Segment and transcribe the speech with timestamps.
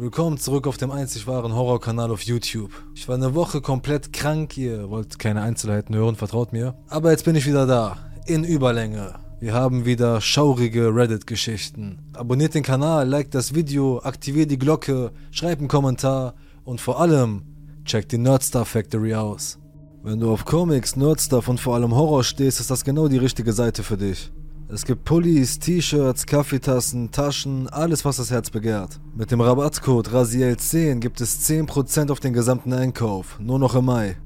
[0.00, 2.70] Willkommen zurück auf dem einzig wahren Horrorkanal auf YouTube.
[2.94, 6.76] Ich war eine Woche komplett krank, ihr wollt keine Einzelheiten hören, vertraut mir.
[6.86, 9.16] Aber jetzt bin ich wieder da, in Überlänge.
[9.40, 11.98] Wir haben wieder schaurige Reddit-Geschichten.
[12.12, 17.42] Abonniert den Kanal, liked das Video, aktiviert die Glocke, schreibt einen Kommentar und vor allem
[17.84, 19.58] checkt die Nerdstar Factory aus.
[20.04, 23.52] Wenn du auf Comics, Nerdstuff und vor allem Horror stehst, ist das genau die richtige
[23.52, 24.30] Seite für dich.
[24.70, 29.00] Es gibt Pullis, T-Shirts, Kaffeetassen, Taschen, alles was das Herz begehrt.
[29.16, 34.18] Mit dem Rabattcode RASIEL10 gibt es 10% auf den gesamten Einkauf, nur noch im Mai.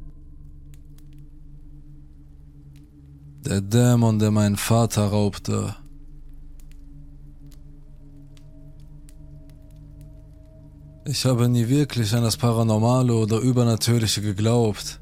[3.44, 5.76] Der Dämon, der meinen Vater raubte.
[11.04, 15.01] Ich habe nie wirklich an das Paranormale oder Übernatürliche geglaubt.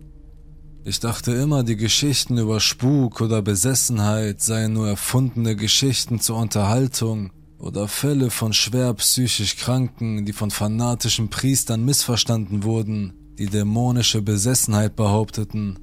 [0.83, 7.31] Ich dachte immer, die Geschichten über Spuk oder Besessenheit seien nur erfundene Geschichten zur Unterhaltung
[7.59, 14.97] oder Fälle von schwer psychisch Kranken, die von fanatischen Priestern missverstanden wurden, die dämonische Besessenheit
[14.97, 15.79] behaupteten.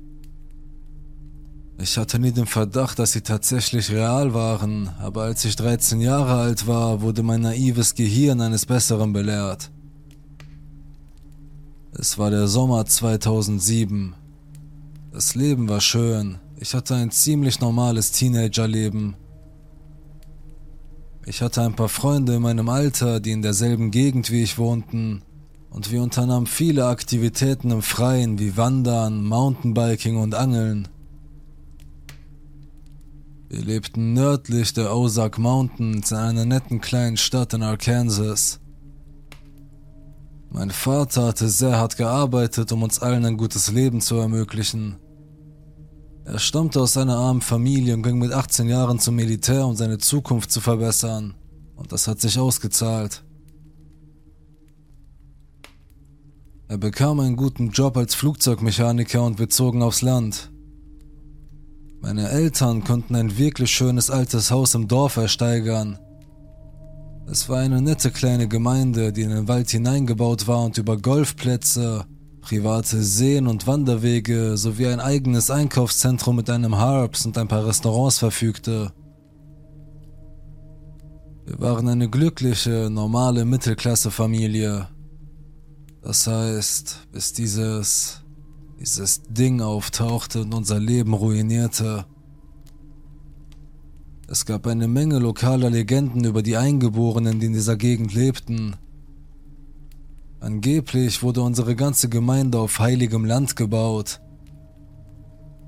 [1.80, 6.34] Ich hatte nie den Verdacht, dass sie tatsächlich real waren, aber als ich 13 Jahre
[6.34, 9.70] alt war, wurde mein naives Gehirn eines Besseren belehrt.
[11.92, 14.16] Es war der Sommer 2007.
[15.18, 16.38] Das Leben war schön.
[16.58, 19.16] Ich hatte ein ziemlich normales Teenagerleben.
[21.26, 25.24] Ich hatte ein paar Freunde in meinem Alter, die in derselben Gegend wie ich wohnten,
[25.72, 30.88] und wir unternahmen viele Aktivitäten im Freien wie Wandern, Mountainbiking und Angeln.
[33.50, 38.60] Wir lebten nördlich der Ozark Mountains in einer netten kleinen Stadt in Arkansas.
[40.52, 44.98] Mein Vater hatte sehr hart gearbeitet, um uns allen ein gutes Leben zu ermöglichen.
[46.28, 49.98] Er stammte aus einer armen Familie und ging mit 18 Jahren zum Militär, um seine
[49.98, 51.36] Zukunft zu verbessern.
[51.78, 53.24] Und das hat sich ausgezahlt.
[56.68, 60.52] Er bekam einen guten Job als Flugzeugmechaniker und wir zogen aufs Land.
[62.02, 65.98] Meine Eltern konnten ein wirklich schönes altes Haus im Dorf ersteigern.
[67.32, 72.06] Es war eine nette kleine Gemeinde, die in den Wald hineingebaut war und über Golfplätze,
[72.48, 78.20] private Seen und Wanderwege sowie ein eigenes Einkaufszentrum mit einem Harps und ein paar Restaurants
[78.20, 78.94] verfügte.
[81.46, 84.88] Wir waren eine glückliche, normale Mittelklasse-Familie.
[86.02, 88.24] Das heißt, bis dieses,
[88.80, 92.06] dieses Ding auftauchte und unser Leben ruinierte.
[94.30, 98.78] Es gab eine Menge lokaler Legenden über die Eingeborenen, die in dieser Gegend lebten.
[100.40, 104.22] Angeblich wurde unsere ganze Gemeinde auf heiligem Land gebaut.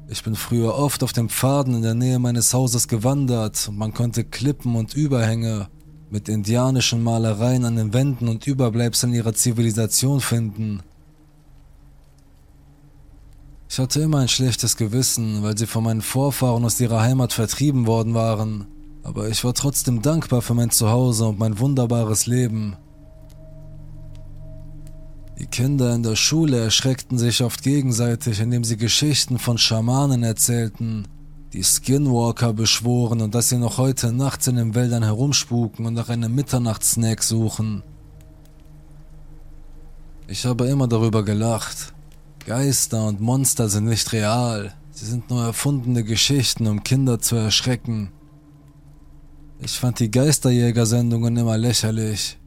[0.07, 3.94] Ich bin früher oft auf den Pfaden in der Nähe meines Hauses gewandert und man
[3.94, 5.69] konnte Klippen und Überhänge
[6.09, 10.81] mit indianischen Malereien an den Wänden und Überbleibseln ihrer Zivilisation finden.
[13.69, 17.85] Ich hatte immer ein schlechtes Gewissen, weil sie von meinen Vorfahren aus ihrer Heimat vertrieben
[17.85, 18.66] worden waren,
[19.03, 22.75] aber ich war trotzdem dankbar für mein Zuhause und mein wunderbares Leben.
[25.40, 31.08] Die Kinder in der Schule erschreckten sich oft gegenseitig, indem sie Geschichten von Schamanen erzählten,
[31.54, 36.10] die Skinwalker beschworen und dass sie noch heute nachts in den Wäldern herumspuken und nach
[36.10, 37.84] einem Mitternachtssnack suchen.
[40.28, 41.94] Ich habe immer darüber gelacht.
[42.46, 48.12] Geister und Monster sind nicht real, sie sind nur erfundene Geschichten, um Kinder zu erschrecken.
[49.62, 52.39] Ich fand die Geisterjäger-Sendungen immer lächerlich.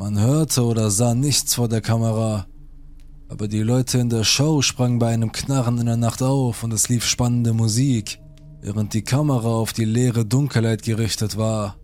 [0.00, 2.46] Man hörte oder sah nichts vor der Kamera,
[3.28, 6.72] aber die Leute in der Show sprangen bei einem Knarren in der Nacht auf und
[6.72, 8.18] es lief spannende Musik,
[8.62, 11.76] während die Kamera auf die leere Dunkelheit gerichtet war.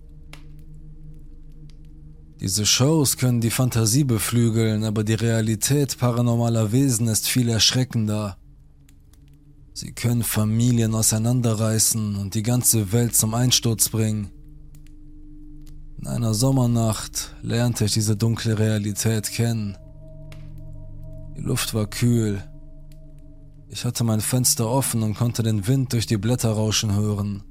[2.41, 8.39] Diese Shows können die Fantasie beflügeln, aber die Realität paranormaler Wesen ist viel erschreckender.
[9.75, 14.31] Sie können Familien auseinanderreißen und die ganze Welt zum Einsturz bringen.
[15.99, 19.77] In einer Sommernacht lernte ich diese dunkle Realität kennen.
[21.37, 22.43] Die Luft war kühl.
[23.69, 27.43] Ich hatte mein Fenster offen und konnte den Wind durch die Blätter rauschen hören.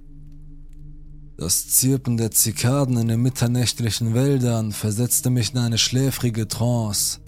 [1.37, 7.19] Das Zirpen der Zikaden in den mitternächtlichen Wäldern versetzte mich in eine schläfrige Trance.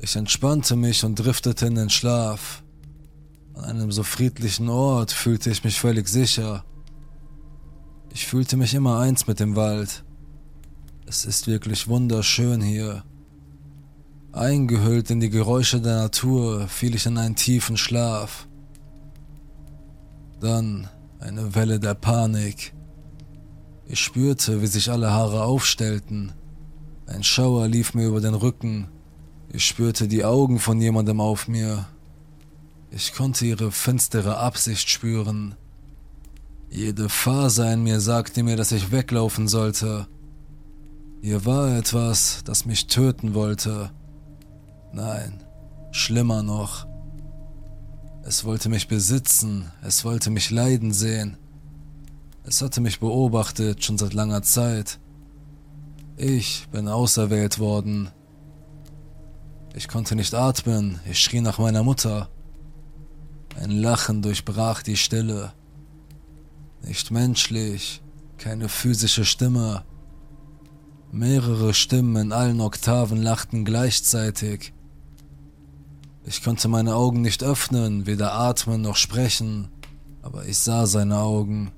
[0.00, 2.62] Ich entspannte mich und driftete in den Schlaf.
[3.54, 6.64] An einem so friedlichen Ort fühlte ich mich völlig sicher.
[8.16, 10.02] Ich fühlte mich immer eins mit dem Wald.
[11.04, 13.04] Es ist wirklich wunderschön hier.
[14.32, 18.48] Eingehüllt in die Geräusche der Natur fiel ich in einen tiefen Schlaf.
[20.40, 20.88] Dann
[21.20, 22.72] eine Welle der Panik.
[23.84, 26.32] Ich spürte, wie sich alle Haare aufstellten.
[27.04, 28.88] Ein Schauer lief mir über den Rücken.
[29.52, 31.86] Ich spürte die Augen von jemandem auf mir.
[32.90, 35.54] Ich konnte ihre finstere Absicht spüren.
[36.70, 40.06] Jede Faser in mir sagte mir, dass ich weglaufen sollte.
[41.22, 43.90] Hier war etwas, das mich töten wollte.
[44.92, 45.42] Nein,
[45.90, 46.86] schlimmer noch.
[48.24, 51.36] Es wollte mich besitzen, es wollte mich leiden sehen.
[52.44, 54.98] Es hatte mich beobachtet schon seit langer Zeit.
[56.16, 58.08] Ich bin auserwählt worden.
[59.74, 62.28] Ich konnte nicht atmen, ich schrie nach meiner Mutter.
[63.60, 65.52] Ein Lachen durchbrach die Stille.
[66.82, 68.02] Nicht menschlich,
[68.38, 69.84] keine physische Stimme.
[71.12, 74.72] Mehrere Stimmen in allen Oktaven lachten gleichzeitig.
[76.24, 79.68] Ich konnte meine Augen nicht öffnen, weder atmen noch sprechen,
[80.22, 81.70] aber ich sah seine Augen.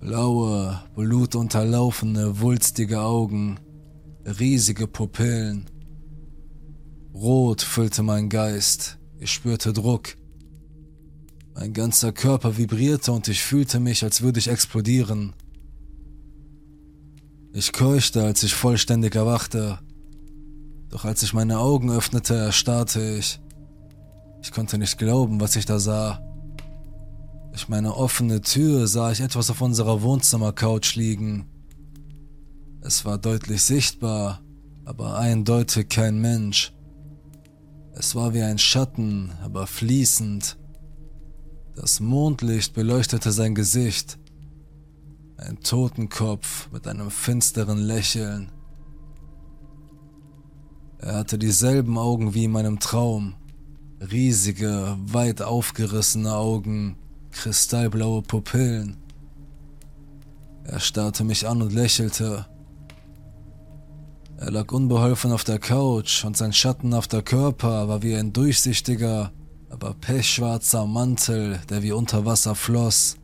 [0.00, 3.60] Blaue, blutunterlaufene, wulstige Augen,
[4.24, 5.70] riesige Pupillen.
[7.14, 10.16] Rot füllte mein Geist, ich spürte Druck.
[11.60, 15.34] Mein ganzer Körper vibrierte und ich fühlte mich, als würde ich explodieren.
[17.52, 19.78] Ich keuchte, als ich vollständig erwachte.
[20.88, 23.40] Doch als ich meine Augen öffnete, erstarrte ich.
[24.42, 26.22] Ich konnte nicht glauben, was ich da sah.
[27.50, 31.44] Durch meine offene Tür sah ich etwas auf unserer Wohnzimmercouch liegen.
[32.80, 34.40] Es war deutlich sichtbar,
[34.86, 36.72] aber eindeutig kein Mensch.
[37.92, 40.56] Es war wie ein Schatten, aber fließend.
[41.80, 44.18] Das Mondlicht beleuchtete sein Gesicht.
[45.38, 48.52] Ein Totenkopf mit einem finsteren Lächeln.
[50.98, 53.32] Er hatte dieselben Augen wie in meinem Traum.
[54.12, 56.96] Riesige, weit aufgerissene Augen,
[57.30, 58.98] kristallblaue Pupillen.
[60.64, 62.44] Er starrte mich an und lächelte.
[64.36, 69.32] Er lag unbeholfen auf der Couch und sein schattenhafter Körper war wie ein durchsichtiger,
[69.70, 73.16] aber pechschwarzer Mantel, der wie unter Wasser floss.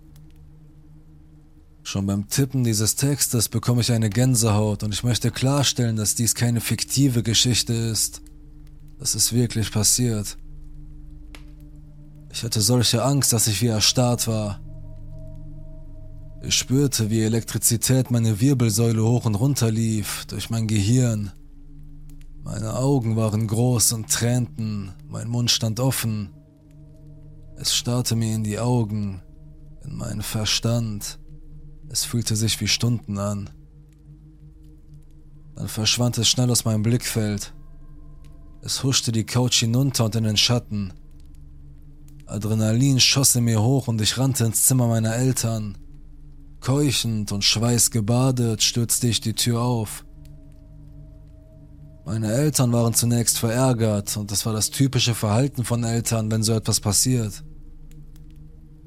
[1.83, 6.35] Schon beim Tippen dieses Textes bekomme ich eine Gänsehaut und ich möchte klarstellen, dass dies
[6.35, 8.23] keine fiktive Geschichte ist.
[8.99, 10.39] Das ist wirklich passiert.
[12.33, 14.61] Ich hatte solche Angst, dass ich wie erstarrt war.
[16.43, 21.33] Ich spürte, wie Elektrizität meine Wirbelsäule hoch und runter lief, durch mein Gehirn.
[22.45, 26.36] Meine Augen waren groß und tränten, mein Mund stand offen.
[27.59, 29.23] Es starrte mir in die Augen,
[29.83, 31.19] in meinen Verstand.
[31.89, 33.51] Es fühlte sich wie Stunden an.
[35.55, 37.55] Dann verschwand es schnell aus meinem Blickfeld.
[38.61, 40.93] Es huschte die Couch hinunter und in den Schatten.
[42.27, 45.79] Adrenalin schoss in mir hoch und ich rannte ins Zimmer meiner Eltern.
[46.61, 50.06] Keuchend und schweißgebadet stürzte ich die Tür auf.
[52.07, 56.53] Meine Eltern waren zunächst verärgert und das war das typische Verhalten von Eltern, wenn so
[56.53, 57.43] etwas passiert.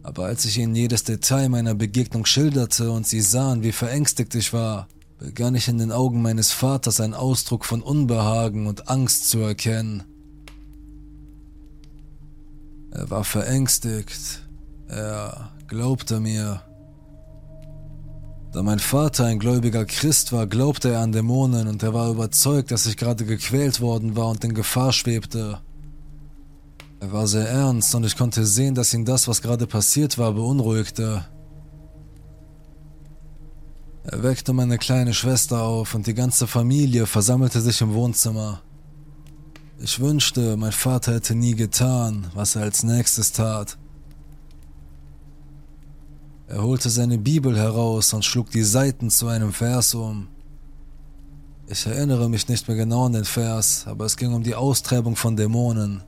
[0.04, 4.54] Aber als ich ihnen jedes Detail meiner Begegnung schilderte und sie sahen, wie verängstigt ich
[4.54, 4.88] war,
[5.18, 10.06] begann ich in den Augen meines Vaters einen Ausdruck von Unbehagen und Angst zu erkennen.
[12.92, 14.48] Er war verängstigt.
[14.88, 16.69] Er glaubte mir.
[18.51, 22.72] Da mein Vater ein gläubiger Christ war, glaubte er an Dämonen und er war überzeugt,
[22.72, 25.62] dass ich gerade gequält worden war und in Gefahr schwebte.
[27.00, 30.34] Er war sehr ernst und ich konnte sehen, dass ihn das, was gerade passiert war,
[30.34, 31.25] beunruhigte.
[34.03, 38.62] Er weckte meine kleine Schwester auf und die ganze Familie versammelte sich im Wohnzimmer.
[39.79, 43.77] Ich wünschte, mein Vater hätte nie getan, was er als nächstes tat.
[46.50, 50.29] Er holte seine Bibel heraus und schlug die Seiten zu einem Vers um.
[51.68, 55.15] Ich erinnere mich nicht mehr genau an den Vers, aber es ging um die Austreibung
[55.15, 56.01] von Dämonen.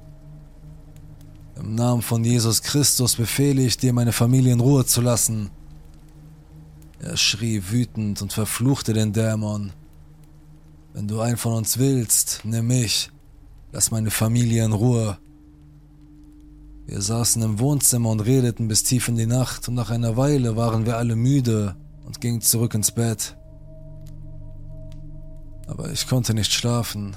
[1.59, 5.51] Im Namen von Jesus Christus befehle ich dir, meine Familie in Ruhe zu lassen.
[6.97, 9.73] Er schrie wütend und verfluchte den Dämon.
[10.93, 13.11] Wenn du einen von uns willst, nimm mich.
[13.71, 15.19] Lass meine Familie in Ruhe.
[16.91, 20.57] Wir saßen im Wohnzimmer und redeten bis tief in die Nacht und nach einer Weile
[20.57, 23.37] waren wir alle müde und gingen zurück ins Bett.
[25.67, 27.15] Aber ich konnte nicht schlafen.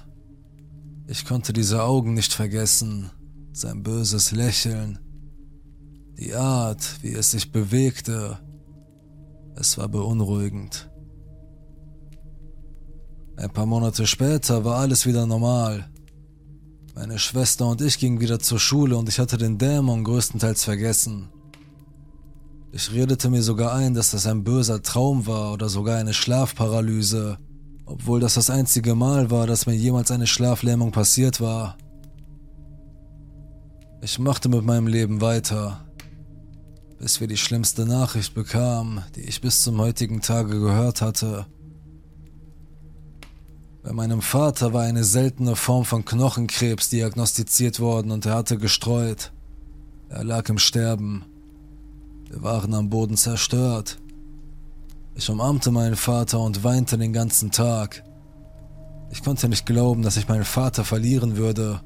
[1.08, 3.10] Ich konnte diese Augen nicht vergessen,
[3.52, 5.00] sein böses Lächeln,
[6.18, 8.38] die Art, wie es sich bewegte.
[9.56, 10.88] Es war beunruhigend.
[13.36, 15.90] Ein paar Monate später war alles wieder normal.
[16.96, 21.28] Meine Schwester und ich gingen wieder zur Schule und ich hatte den Dämon größtenteils vergessen.
[22.70, 27.38] Ich redete mir sogar ein, dass das ein böser Traum war oder sogar eine Schlafparalyse.
[27.86, 31.76] obwohl das das einzige Mal war, dass mir jemals eine Schlaflähmung passiert war.
[34.00, 35.84] Ich machte mit meinem Leben weiter,
[36.98, 41.46] bis wir die schlimmste Nachricht bekamen, die ich bis zum heutigen Tage gehört hatte.
[43.84, 49.30] Bei meinem Vater war eine seltene Form von Knochenkrebs diagnostiziert worden und er hatte gestreut.
[50.08, 51.26] Er lag im Sterben.
[52.30, 53.98] Wir waren am Boden zerstört.
[55.14, 58.02] Ich umarmte meinen Vater und weinte den ganzen Tag.
[59.10, 61.82] Ich konnte nicht glauben, dass ich meinen Vater verlieren würde.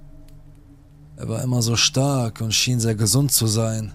[1.17, 3.93] Er war immer so stark und schien sehr gesund zu sein.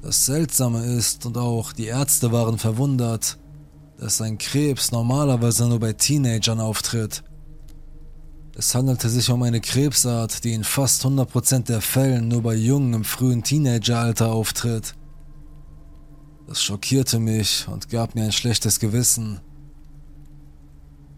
[0.00, 3.36] Das Seltsame ist, und auch die Ärzte waren verwundert,
[3.98, 7.22] dass ein Krebs normalerweise nur bei Teenagern auftritt.
[8.56, 12.94] Es handelte sich um eine Krebsart, die in fast 100% der Fällen nur bei Jungen
[12.94, 14.94] im frühen Teenageralter auftritt.
[16.46, 19.40] Das schockierte mich und gab mir ein schlechtes Gewissen.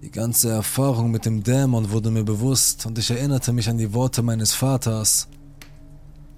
[0.03, 3.93] Die ganze Erfahrung mit dem Dämon wurde mir bewusst und ich erinnerte mich an die
[3.93, 5.29] Worte meines Vaters.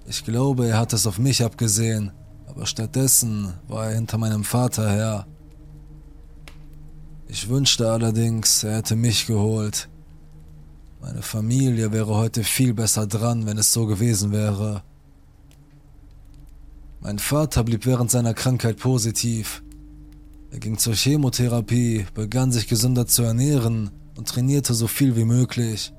[0.05, 2.11] Ich glaube, er hat es auf mich abgesehen,
[2.47, 5.27] aber stattdessen war er hinter meinem Vater her.
[7.31, 9.87] Ich wünschte allerdings, er hätte mich geholt.
[10.99, 14.81] Meine Familie wäre heute viel besser dran, wenn es so gewesen wäre.
[17.01, 19.61] Mein Vater blieb während seiner Krankheit positiv.
[20.49, 25.93] Er ging zur Chemotherapie, begann sich gesünder zu ernähren und trainierte so viel wie möglich.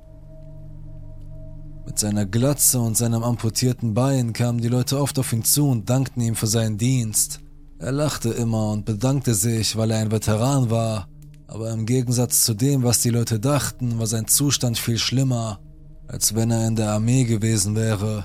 [1.87, 5.89] Mit seiner Glatze und seinem amputierten Bein kamen die Leute oft auf ihn zu und
[5.89, 7.39] dankten ihm für seinen Dienst.
[7.79, 11.07] Er lachte immer und bedankte sich, weil er ein Veteran war,
[11.51, 15.59] aber im Gegensatz zu dem, was die Leute dachten, war sein Zustand viel schlimmer,
[16.07, 18.25] als wenn er in der Armee gewesen wäre.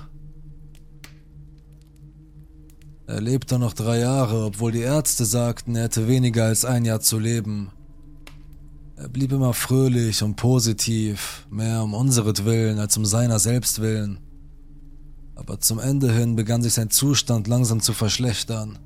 [3.08, 7.00] Er lebte noch drei Jahre, obwohl die Ärzte sagten, er hätte weniger als ein Jahr
[7.00, 7.72] zu leben.
[8.96, 14.20] Er blieb immer fröhlich und positiv, mehr um unseretwillen als um seiner selbst willen.
[15.34, 18.78] Aber zum Ende hin begann sich sein Zustand langsam zu verschlechtern.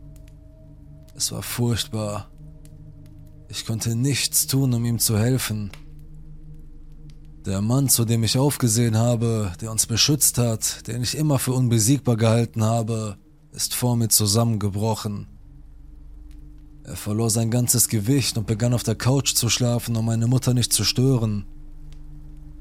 [1.13, 2.28] Es war furchtbar.
[3.51, 5.71] Ich konnte nichts tun, um ihm zu helfen.
[7.47, 11.53] Der Mann, zu dem ich aufgesehen habe, der uns beschützt hat, den ich immer für
[11.53, 13.17] unbesiegbar gehalten habe,
[13.51, 15.27] ist vor mir zusammengebrochen.
[16.83, 20.53] Er verlor sein ganzes Gewicht und begann auf der Couch zu schlafen, um meine Mutter
[20.53, 21.45] nicht zu stören.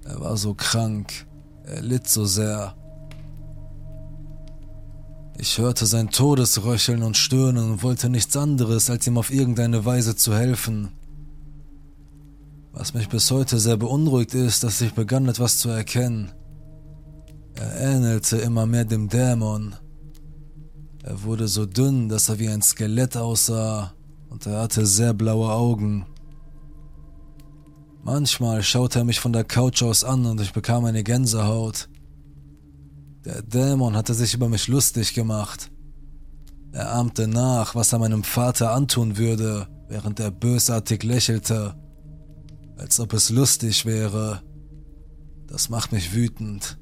[0.04, 1.26] Er war so krank,
[1.64, 2.75] er litt so sehr.
[5.38, 10.16] Ich hörte sein Todesröcheln und Stöhnen und wollte nichts anderes, als ihm auf irgendeine Weise
[10.16, 10.88] zu helfen.
[12.73, 16.33] Was mich bis heute sehr beunruhigt ist, dass ich begann etwas zu erkennen.
[17.54, 19.75] Er ähnelte immer mehr dem Dämon,
[21.09, 23.95] er wurde so dünn, dass er wie ein Skelett aussah
[24.28, 26.04] und er hatte sehr blaue Augen.
[28.02, 31.88] Manchmal schaute er mich von der Couch aus an und ich bekam eine Gänsehaut.
[33.28, 35.70] Der Dämon hatte sich über mich lustig gemacht.
[36.73, 41.75] Er ahmte nach, was er meinem Vater antun würde, während er bösartig lächelte,
[42.78, 44.42] als ob es lustig wäre.
[45.47, 46.78] Das macht mich wütend.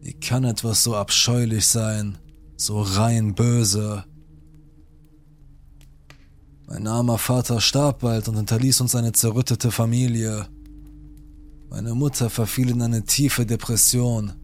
[0.00, 2.16] Wie kann etwas so abscheulich sein?
[2.56, 4.04] so rein böse.
[6.66, 10.46] Mein armer Vater starb bald und hinterließ uns eine zerrüttete Familie.
[11.68, 14.34] Meine Mutter verfiel in eine tiefe Depression.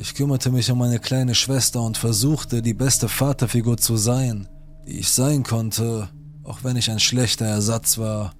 [0.00, 4.48] Ich kümmerte mich um meine kleine Schwester und versuchte, die beste Vaterfigur zu sein,
[4.86, 6.08] die ich sein konnte,
[6.44, 8.32] auch wenn ich ein schlechter Ersatz war.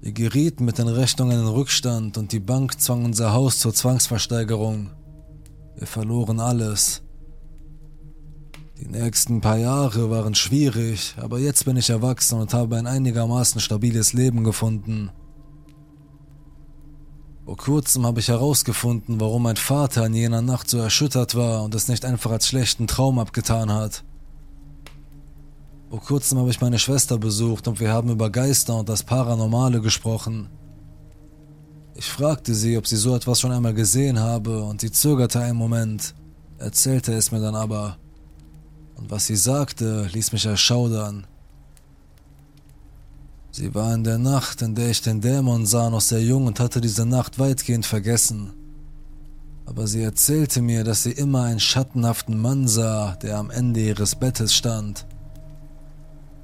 [0.00, 4.90] Wir gerieten mit den Rechnungen in Rückstand und die Bank zwang unser Haus zur Zwangsversteigerung.
[5.76, 7.02] Wir verloren alles.
[8.80, 13.60] Die nächsten paar Jahre waren schwierig, aber jetzt bin ich erwachsen und habe ein einigermaßen
[13.60, 15.10] stabiles Leben gefunden.
[17.52, 21.74] Vor kurzem habe ich herausgefunden, warum mein Vater in jener Nacht so erschüttert war und
[21.74, 24.04] es nicht einfach als schlechten Traum abgetan hat.
[25.90, 29.82] Vor kurzem habe ich meine Schwester besucht und wir haben über Geister und das Paranormale
[29.82, 30.48] gesprochen.
[31.94, 35.58] Ich fragte sie, ob sie so etwas schon einmal gesehen habe, und sie zögerte einen
[35.58, 36.14] Moment,
[36.56, 37.98] erzählte es mir dann aber.
[38.94, 41.26] Und was sie sagte, ließ mich erschaudern.
[43.54, 46.58] Sie war in der Nacht, in der ich den Dämon sah, noch sehr jung und
[46.58, 48.54] hatte diese Nacht weitgehend vergessen.
[49.66, 54.14] Aber sie erzählte mir, dass sie immer einen schattenhaften Mann sah, der am Ende ihres
[54.14, 55.06] Bettes stand.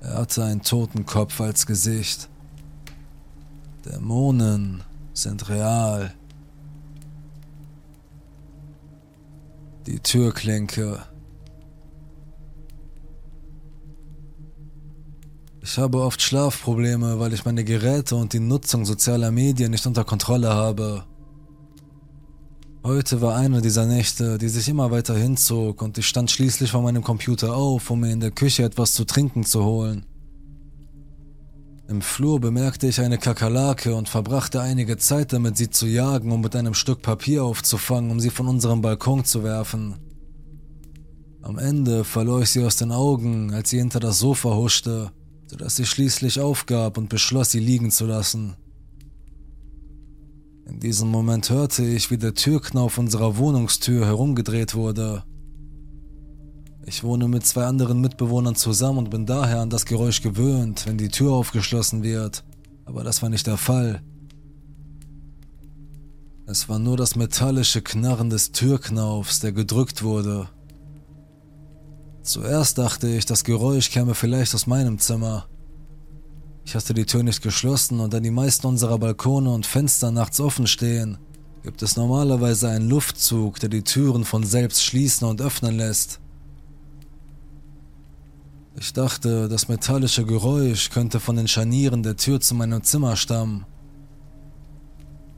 [0.02, 2.28] Er hatte einen toten Kopf als Gesicht.
[3.86, 4.82] Dämonen
[5.14, 6.12] sind real.
[9.86, 11.00] Die Türklinke.
[15.60, 20.04] Ich habe oft Schlafprobleme, weil ich meine Geräte und die Nutzung sozialer Medien nicht unter
[20.04, 21.04] Kontrolle habe.
[22.84, 26.82] Heute war eine dieser Nächte, die sich immer weiter hinzog und ich stand schließlich vor
[26.82, 30.06] meinem Computer auf, um mir in der Küche etwas zu trinken zu holen.
[31.88, 36.42] Im Flur bemerkte ich eine Kakerlake und verbrachte einige Zeit damit, sie zu jagen und
[36.42, 39.96] mit einem Stück Papier aufzufangen, um sie von unserem Balkon zu werfen.
[41.42, 45.10] Am Ende verlor ich sie aus den Augen, als sie hinter das Sofa huschte,
[45.48, 48.54] sodass sie schließlich aufgab und beschloss, sie liegen zu lassen.
[50.66, 55.24] In diesem Moment hörte ich, wie der Türknauf unserer Wohnungstür herumgedreht wurde.
[56.84, 60.98] Ich wohne mit zwei anderen Mitbewohnern zusammen und bin daher an das Geräusch gewöhnt, wenn
[60.98, 62.44] die Tür aufgeschlossen wird,
[62.84, 64.02] aber das war nicht der Fall.
[66.46, 70.48] Es war nur das metallische Knarren des Türknaufs, der gedrückt wurde.
[72.28, 75.46] Zuerst dachte ich, das Geräusch käme vielleicht aus meinem Zimmer,
[76.62, 80.38] ich hatte die Tür nicht geschlossen und da die meisten unserer Balkone und Fenster nachts
[80.38, 81.16] offen stehen,
[81.62, 86.20] gibt es normalerweise einen Luftzug, der die Türen von selbst schließen und öffnen lässt.
[88.78, 93.64] Ich dachte, das metallische Geräusch könnte von den Scharnieren der Tür zu meinem Zimmer stammen.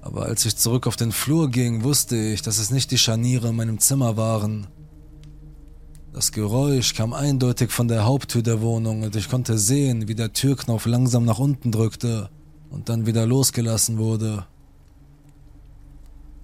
[0.03, 3.51] Aber als ich zurück auf den Flur ging, wusste ich, dass es nicht die Scharniere
[3.51, 4.67] in meinem Zimmer waren,
[6.13, 10.33] das Geräusch kam eindeutig von der Haupttür der Wohnung und ich konnte sehen, wie der
[10.33, 12.31] Türknopf langsam nach unten drückte
[12.71, 14.47] und dann wieder losgelassen wurde.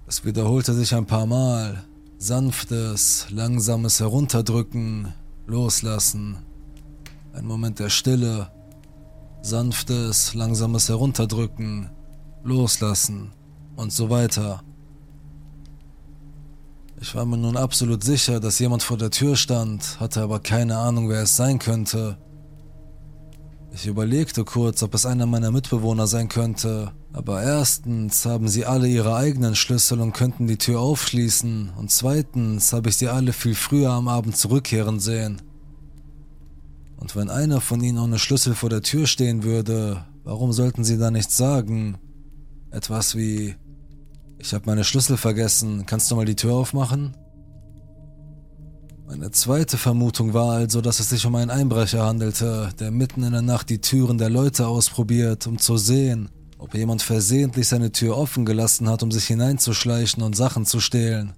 [0.07, 1.83] Es wiederholte sich ein paar Mal.
[2.17, 5.13] Sanftes, langsames Herunterdrücken,
[5.45, 6.37] Loslassen.
[7.33, 8.49] Ein Moment der Stille.
[9.41, 11.89] Sanftes, langsames Herunterdrücken,
[12.43, 13.31] Loslassen
[13.75, 14.63] und so weiter.
[16.99, 20.77] Ich war mir nun absolut sicher, dass jemand vor der Tür stand, hatte aber keine
[20.77, 22.17] Ahnung, wer es sein könnte.
[23.71, 28.87] Ich überlegte kurz, ob es einer meiner Mitbewohner sein könnte, aber erstens haben sie alle
[28.87, 33.53] ihre eigenen Schlüssel und könnten die Tür aufschließen, und zweitens habe ich sie alle viel
[33.53, 35.43] früher am Abend zurückkehren sehen.
[36.97, 40.97] Und wenn einer von ihnen ohne Schlüssel vor der Tür stehen würde, warum sollten sie
[40.97, 41.99] da nichts sagen?
[42.71, 43.55] Etwas wie,
[44.39, 45.85] ich habe meine Schlüssel vergessen.
[45.85, 47.15] Kannst du mal die Tür aufmachen?
[49.07, 53.31] Meine zweite Vermutung war also, dass es sich um einen Einbrecher handelte, der mitten in
[53.31, 58.17] der Nacht die Türen der Leute ausprobiert, um zu sehen, ob jemand versehentlich seine Tür
[58.17, 61.33] offen gelassen hat, um sich hineinzuschleichen und Sachen zu stehlen.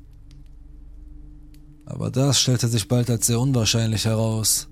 [1.86, 4.68] Aber das stellte sich bald als sehr unwahrscheinlich heraus.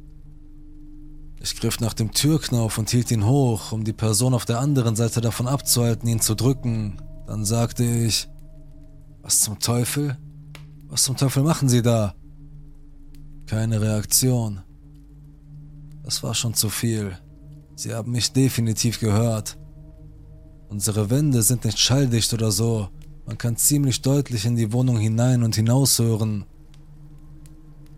[1.39, 4.95] Ich griff nach dem Türknauf und hielt ihn hoch, um die Person auf der anderen
[4.95, 8.29] Seite davon abzuhalten, ihn zu drücken, dann sagte ich,
[9.21, 10.17] was zum Teufel?
[10.87, 12.15] Was zum Teufel machen Sie da?
[13.45, 14.61] Keine Reaktion.
[16.03, 17.17] Das war schon zu viel.
[17.75, 19.57] Sie haben mich definitiv gehört.
[20.69, 22.87] Unsere Wände sind nicht schalldicht oder so.
[23.25, 26.45] Man kann ziemlich deutlich in die Wohnung hinein und hinaus hören.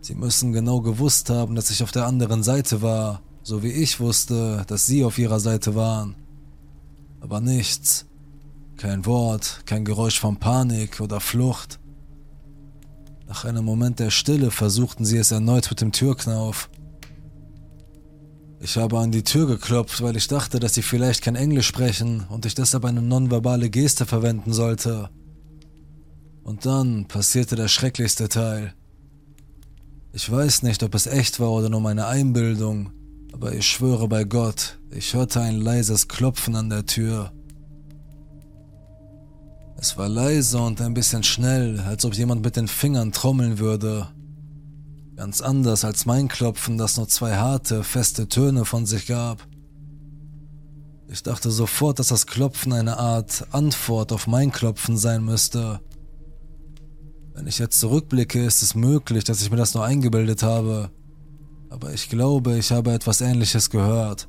[0.00, 4.00] Sie müssen genau gewusst haben, dass ich auf der anderen Seite war, so wie ich
[4.00, 6.16] wusste, dass Sie auf Ihrer Seite waren.
[7.20, 8.09] Aber nichts.
[8.80, 11.78] Kein Wort, kein Geräusch von Panik oder Flucht.
[13.28, 16.70] Nach einem Moment der Stille versuchten sie es erneut mit dem Türknauf.
[18.58, 22.24] Ich habe an die Tür geklopft, weil ich dachte, dass sie vielleicht kein Englisch sprechen
[22.30, 25.10] und ich deshalb eine nonverbale Geste verwenden sollte.
[26.42, 28.72] Und dann passierte der schrecklichste Teil.
[30.14, 32.92] Ich weiß nicht, ob es echt war oder nur meine Einbildung,
[33.34, 37.30] aber ich schwöre bei Gott, ich hörte ein leises Klopfen an der Tür.
[39.82, 44.08] Es war leise und ein bisschen schnell, als ob jemand mit den Fingern trommeln würde.
[45.16, 49.48] Ganz anders als mein Klopfen, das nur zwei harte, feste Töne von sich gab.
[51.08, 55.80] Ich dachte sofort, dass das Klopfen eine Art Antwort auf mein Klopfen sein müsste.
[57.32, 60.90] Wenn ich jetzt zurückblicke, ist es möglich, dass ich mir das nur eingebildet habe.
[61.70, 64.28] Aber ich glaube, ich habe etwas Ähnliches gehört.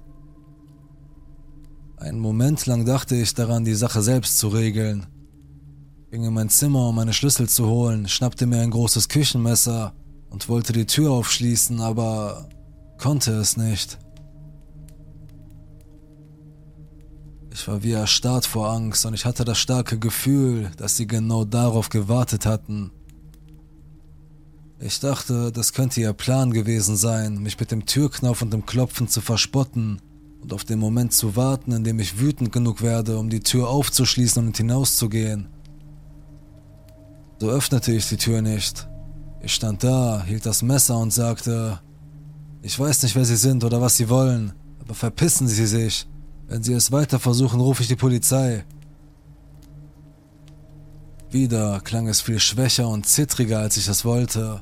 [1.97, 5.07] Einen Moment lang dachte ich daran, die Sache selbst zu regeln
[6.11, 9.93] ging in mein Zimmer, um meine Schlüssel zu holen, schnappte mir ein großes Küchenmesser
[10.29, 12.49] und wollte die Tür aufschließen, aber
[12.97, 13.97] konnte es nicht.
[17.53, 21.45] Ich war wie erstarrt vor Angst und ich hatte das starke Gefühl, dass sie genau
[21.45, 22.91] darauf gewartet hatten.
[24.79, 29.07] Ich dachte, das könnte ihr Plan gewesen sein, mich mit dem Türknauf und dem Klopfen
[29.07, 30.01] zu verspotten
[30.41, 33.69] und auf den Moment zu warten, in dem ich wütend genug werde, um die Tür
[33.69, 35.47] aufzuschließen und hinauszugehen.
[37.41, 38.87] So öffnete ich die Tür nicht.
[39.41, 41.79] Ich stand da, hielt das Messer und sagte,
[42.61, 46.07] ich weiß nicht, wer Sie sind oder was Sie wollen, aber verpissen Sie sich.
[46.47, 48.63] Wenn Sie es weiter versuchen, rufe ich die Polizei.
[51.31, 54.61] Wieder klang es viel schwächer und zittriger, als ich es wollte.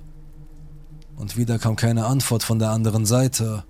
[1.17, 3.65] Und wieder kam keine Antwort von der anderen Seite.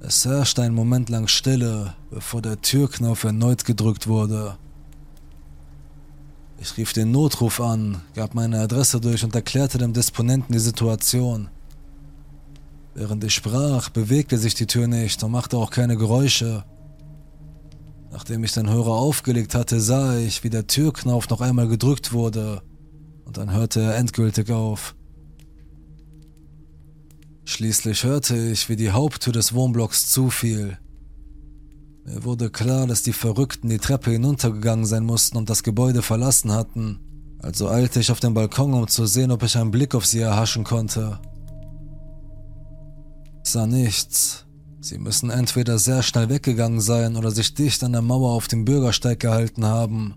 [0.00, 4.58] Es herrschte einen Moment lang Stille, bevor der Türknopf erneut gedrückt wurde.
[6.62, 11.48] Ich rief den Notruf an, gab meine Adresse durch und erklärte dem Disponenten die Situation.
[12.94, 16.64] Während ich sprach, bewegte sich die Tür nicht und machte auch keine Geräusche.
[18.12, 22.60] Nachdem ich den Hörer aufgelegt hatte, sah ich, wie der Türknauf noch einmal gedrückt wurde,
[23.24, 24.94] und dann hörte er endgültig auf.
[27.46, 30.76] Schließlich hörte ich, wie die Haupttür des Wohnblocks zufiel.
[32.12, 36.50] Mir wurde klar, dass die Verrückten die Treppe hinuntergegangen sein mussten und das Gebäude verlassen
[36.50, 36.98] hatten,
[37.38, 40.18] also eilte ich auf den Balkon, um zu sehen, ob ich einen Blick auf sie
[40.18, 41.20] erhaschen konnte.
[43.44, 44.44] Ich sah nichts,
[44.82, 48.64] Sie müssen entweder sehr schnell weggegangen sein oder sich dicht an der Mauer auf dem
[48.64, 50.14] Bürgersteig gehalten haben.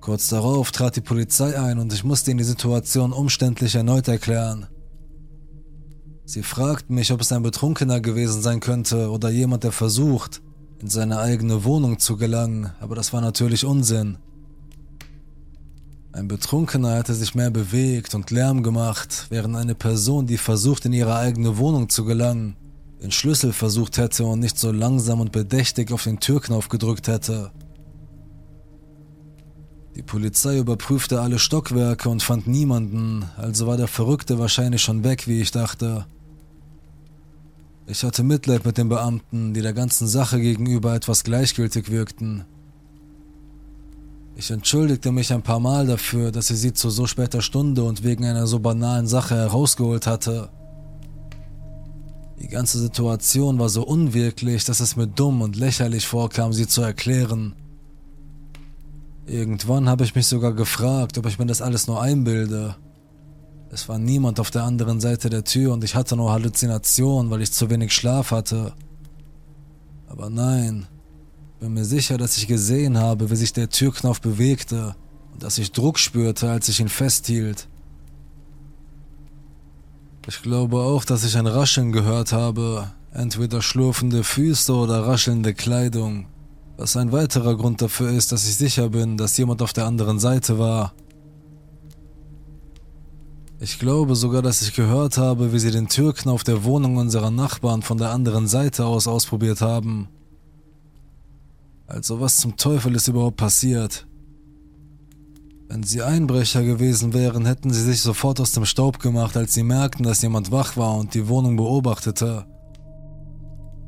[0.00, 4.66] Kurz darauf trat die Polizei ein und ich musste ihnen die Situation umständlich erneut erklären.
[6.28, 10.42] Sie fragten mich, ob es ein Betrunkener gewesen sein könnte oder jemand, der versucht,
[10.78, 14.18] in seine eigene Wohnung zu gelangen, aber das war natürlich Unsinn.
[16.12, 20.92] Ein Betrunkener hätte sich mehr bewegt und Lärm gemacht, während eine Person, die versucht, in
[20.92, 22.56] ihre eigene Wohnung zu gelangen,
[23.02, 27.52] den Schlüssel versucht hätte und nicht so langsam und bedächtig auf den Türknopf gedrückt hätte.
[29.96, 35.26] Die Polizei überprüfte alle Stockwerke und fand niemanden, also war der Verrückte wahrscheinlich schon weg,
[35.26, 36.04] wie ich dachte.
[37.90, 42.44] Ich hatte Mitleid mit den Beamten, die der ganzen Sache gegenüber etwas gleichgültig wirkten.
[44.36, 48.04] Ich entschuldigte mich ein paar Mal dafür, dass ich sie zu so später Stunde und
[48.04, 50.50] wegen einer so banalen Sache herausgeholt hatte.
[52.38, 56.82] Die ganze Situation war so unwirklich, dass es mir dumm und lächerlich vorkam, sie zu
[56.82, 57.54] erklären.
[59.26, 62.76] Irgendwann habe ich mich sogar gefragt, ob ich mir das alles nur einbilde.
[63.70, 67.42] Es war niemand auf der anderen Seite der Tür und ich hatte nur Halluzinationen, weil
[67.42, 68.72] ich zu wenig Schlaf hatte.
[70.08, 70.86] Aber nein,
[71.60, 74.94] bin mir sicher, dass ich gesehen habe, wie sich der Türknopf bewegte
[75.32, 77.68] und dass ich Druck spürte, als ich ihn festhielt.
[80.26, 86.26] Ich glaube auch, dass ich ein Rascheln gehört habe, entweder schlurfende Füße oder raschelnde Kleidung,
[86.76, 90.18] was ein weiterer Grund dafür ist, dass ich sicher bin, dass jemand auf der anderen
[90.18, 90.92] Seite war.
[93.60, 97.82] Ich glaube sogar, dass ich gehört habe, wie sie den Türknopf der Wohnung unserer Nachbarn
[97.82, 100.08] von der anderen Seite aus ausprobiert haben.
[101.88, 104.06] Also was zum Teufel ist überhaupt passiert?
[105.66, 109.64] Wenn sie Einbrecher gewesen wären, hätten sie sich sofort aus dem Staub gemacht, als sie
[109.64, 112.46] merkten, dass jemand wach war und die Wohnung beobachtete.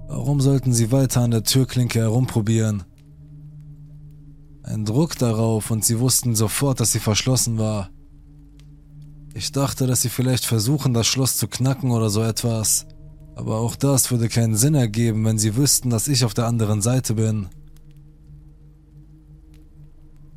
[0.08, 2.82] Warum sollten sie weiter an der Türklinke herumprobieren?
[4.64, 7.90] Ein Druck darauf und sie wussten sofort, dass sie verschlossen war.
[9.40, 12.84] Ich dachte, dass sie vielleicht versuchen, das Schloss zu knacken oder so etwas.
[13.34, 16.82] Aber auch das würde keinen Sinn ergeben, wenn sie wüssten, dass ich auf der anderen
[16.82, 17.48] Seite bin.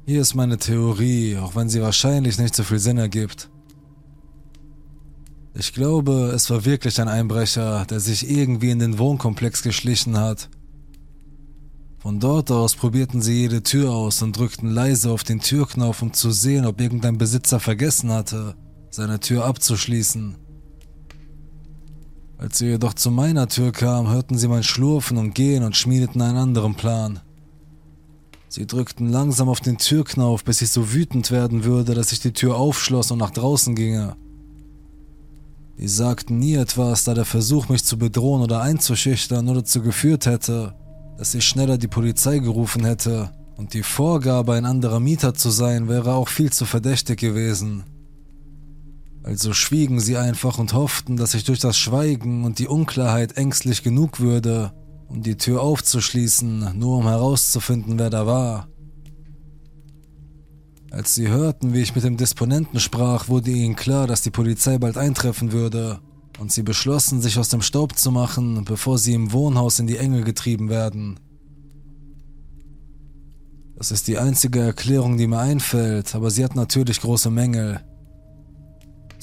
[0.06, 3.50] Hier ist meine Theorie, auch wenn sie wahrscheinlich nicht so viel Sinn ergibt.
[5.54, 10.50] Ich glaube, es war wirklich ein Einbrecher, der sich irgendwie in den Wohnkomplex geschlichen hat.
[12.00, 16.13] Von dort aus probierten sie jede Tür aus und drückten leise auf den Türknopf, um
[16.13, 18.56] zu sehen, ob irgendein Besitzer vergessen hatte,
[18.93, 20.36] seine Tür abzuschließen.
[22.38, 26.21] Als sie jedoch zu meiner Tür kam, hörten sie mein Schlurfen und Gehen und schmiedeten
[26.21, 27.19] einen anderen Plan.
[28.49, 32.34] Sie drückten langsam auf den Türknauf, bis ich so wütend werden würde, dass ich die
[32.34, 34.15] Tür aufschloss und nach draußen ginge.
[35.75, 40.27] Sie sagten nie etwas, da der Versuch, mich zu bedrohen oder einzuschüchtern nur dazu geführt
[40.27, 40.75] hätte,
[41.17, 45.88] dass ich schneller die Polizei gerufen hätte, und die Vorgabe, ein anderer Mieter zu sein,
[45.88, 47.84] wäre auch viel zu verdächtig gewesen.
[49.24, 53.82] Also schwiegen sie einfach und hofften, dass ich durch das Schweigen und die Unklarheit ängstlich
[53.82, 54.74] genug würde,
[55.08, 58.68] um die Tür aufzuschließen, nur um herauszufinden, wer da war.
[60.92, 64.78] Als sie hörten, wie ich mit dem Disponenten sprach, wurde ihnen klar, dass die Polizei
[64.78, 66.02] bald eintreffen würde,
[66.40, 69.98] und sie beschlossen, sich aus dem Staub zu machen, bevor sie im Wohnhaus in die
[69.98, 71.20] Enge getrieben werden.
[73.76, 77.82] Das ist die einzige Erklärung, die mir einfällt, aber sie hat natürlich große Mängel.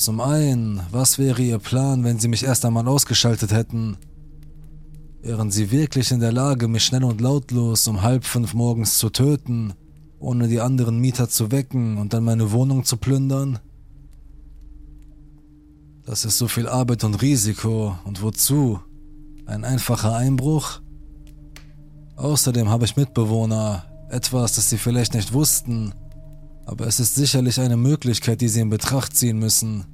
[0.01, 3.99] Zum einen, was wäre ihr Plan, wenn sie mich erst einmal ausgeschaltet hätten?
[5.21, 9.11] Wären sie wirklich in der Lage, mich schnell und lautlos um halb fünf morgens zu
[9.11, 9.75] töten,
[10.19, 13.59] ohne die anderen Mieter zu wecken und dann meine Wohnung zu plündern?
[16.07, 18.81] Das ist so viel Arbeit und Risiko, und wozu?
[19.45, 20.81] Ein einfacher Einbruch?
[22.17, 25.93] Außerdem habe ich Mitbewohner, etwas, das sie vielleicht nicht wussten,
[26.67, 29.87] aber es ist sicherlich eine Möglichkeit, die sie in Betracht ziehen müssen.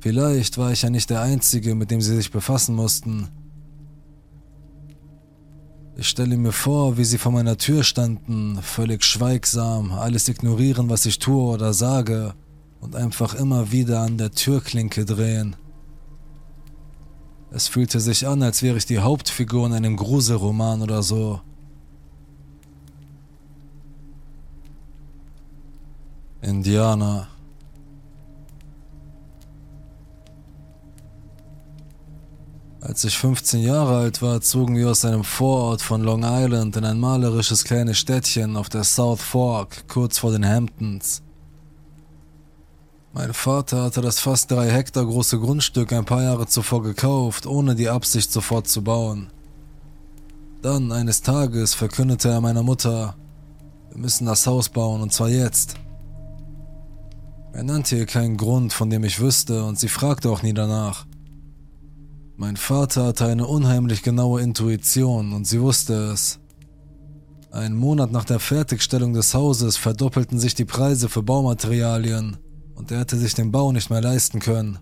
[0.00, 3.28] Vielleicht war ich ja nicht der Einzige, mit dem sie sich befassen mussten.
[5.96, 11.06] Ich stelle mir vor, wie sie vor meiner Tür standen, völlig schweigsam, alles ignorieren, was
[11.06, 12.34] ich tue oder sage,
[12.80, 15.56] und einfach immer wieder an der Türklinke drehen.
[17.50, 21.40] Es fühlte sich an, als wäre ich die Hauptfigur in einem Gruselroman oder so.
[26.46, 27.26] Indianer.
[32.80, 36.84] Als ich 15 Jahre alt war, zogen wir aus einem Vorort von Long Island in
[36.84, 41.20] ein malerisches kleines Städtchen auf der South Fork, kurz vor den Hamptons.
[43.12, 47.74] Mein Vater hatte das fast drei Hektar große Grundstück ein paar Jahre zuvor gekauft, ohne
[47.74, 49.30] die Absicht sofort zu bauen.
[50.62, 53.16] Dann, eines Tages, verkündete er meiner Mutter,
[53.90, 55.76] wir müssen das Haus bauen, und zwar jetzt.
[57.56, 61.06] Er nannte ihr keinen Grund, von dem ich wüsste, und sie fragte auch nie danach.
[62.36, 66.38] Mein Vater hatte eine unheimlich genaue Intuition und sie wusste es.
[67.50, 72.36] Einen Monat nach der Fertigstellung des Hauses verdoppelten sich die Preise für Baumaterialien
[72.74, 74.78] und er hätte sich den Bau nicht mehr leisten können.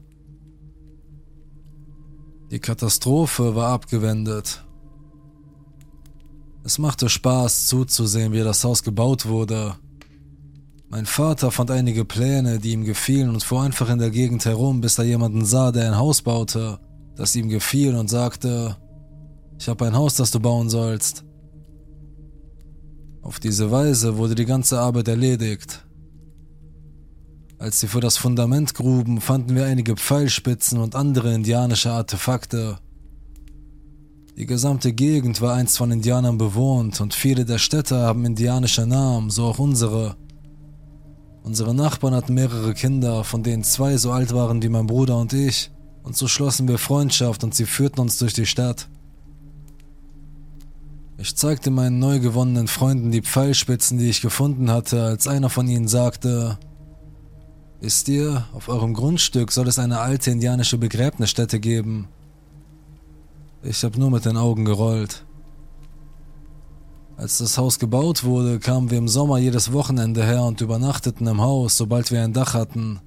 [2.50, 4.64] Die Katastrophe war abgewendet.
[6.64, 9.76] Es machte Spaß zuzusehen, wie das Haus gebaut wurde.
[10.94, 14.80] Mein Vater fand einige Pläne, die ihm gefielen und fuhr einfach in der Gegend herum,
[14.80, 16.78] bis er jemanden sah, der ein Haus baute
[17.16, 18.76] das ihm gefiel und sagte,
[19.59, 21.24] ich habe ein Haus, das du bauen sollst.
[23.22, 25.85] Auf diese Weise wurde die ganze Arbeit erledigt.
[27.59, 32.78] Als sie für das Fundament gruben, fanden wir einige Pfeilspitzen und andere indianische Artefakte.
[34.37, 39.30] Die gesamte Gegend war einst von Indianern bewohnt und viele der Städte haben indianische Namen,
[39.30, 40.14] so auch unsere.
[41.44, 45.35] Unsere Nachbarn hatten mehrere Kinder, von denen zwei so alt waren wie mein Bruder und
[45.35, 45.70] ich
[46.02, 48.88] und so schlossen wir Freundschaft und sie führten uns durch die Stadt.
[51.18, 55.68] Ich zeigte meinen neu gewonnenen Freunden die Pfeilspitzen, die ich gefunden hatte, als einer von
[55.68, 56.59] ihnen sagte,
[57.80, 62.09] Wisst ihr, auf eurem Grundstück soll es eine alte indianische Begräbnisstätte geben.
[63.62, 65.26] Ich habe nur mit den Augen gerollt.
[67.16, 71.40] Als das Haus gebaut wurde, kamen wir im Sommer jedes Wochenende her und übernachteten im
[71.40, 73.00] Haus, sobald wir ein Dach hatten.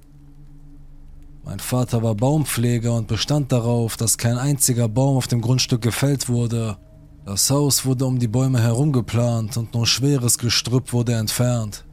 [1.44, 6.28] Mein Vater war Baumpfleger und bestand darauf, dass kein einziger Baum auf dem Grundstück gefällt
[6.28, 6.78] wurde.
[7.24, 11.84] Das Haus wurde um die Bäume herum geplant und nur schweres Gestrüpp wurde entfernt.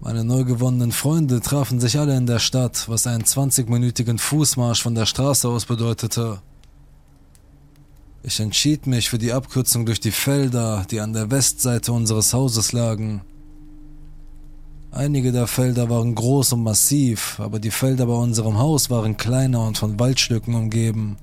[0.00, 4.94] Meine neu gewonnenen Freunde trafen sich alle in der Stadt, was einen 20-minütigen Fußmarsch von
[4.94, 6.40] der Straße aus bedeutete.
[8.26, 12.72] Ich entschied mich für die Abkürzung durch die Felder, die an der Westseite unseres Hauses
[12.72, 13.20] lagen.
[14.90, 19.66] Einige der Felder waren groß und massiv, aber die Felder bei unserem Haus waren kleiner
[19.66, 21.18] und von Waldstücken umgeben.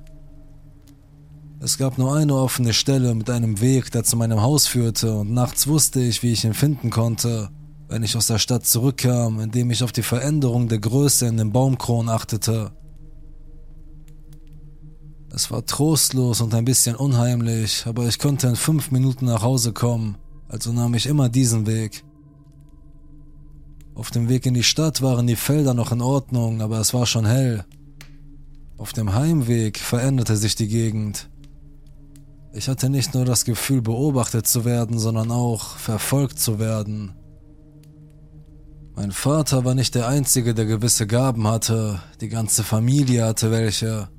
[1.60, 5.34] Es gab nur eine offene Stelle mit einem Weg, der zu meinem Haus führte, und
[5.34, 7.50] nachts wusste ich, wie ich ihn finden konnte,
[7.88, 11.52] wenn ich aus der Stadt zurückkam, indem ich auf die Veränderung der Größe in den
[11.52, 12.72] Baumkronen achtete.
[15.34, 19.72] Es war trostlos und ein bisschen unheimlich, aber ich konnte in fünf Minuten nach Hause
[19.72, 20.18] kommen,
[20.50, 22.04] also nahm ich immer diesen Weg.
[23.96, 27.06] Auf dem Weg in die Stadt waren die Felder noch in Ordnung, aber es war
[27.06, 27.64] schon hell.
[28.78, 31.30] Auf dem Heimweg veränderte sich die Gegend.
[32.54, 37.14] Ich hatte nicht nur das Gefühl, beobachtet zu werden, sondern auch verfolgt zu werden.
[38.96, 44.10] Mein Vater war nicht der Einzige, der gewisse Gaben hatte, die ganze Familie hatte welche.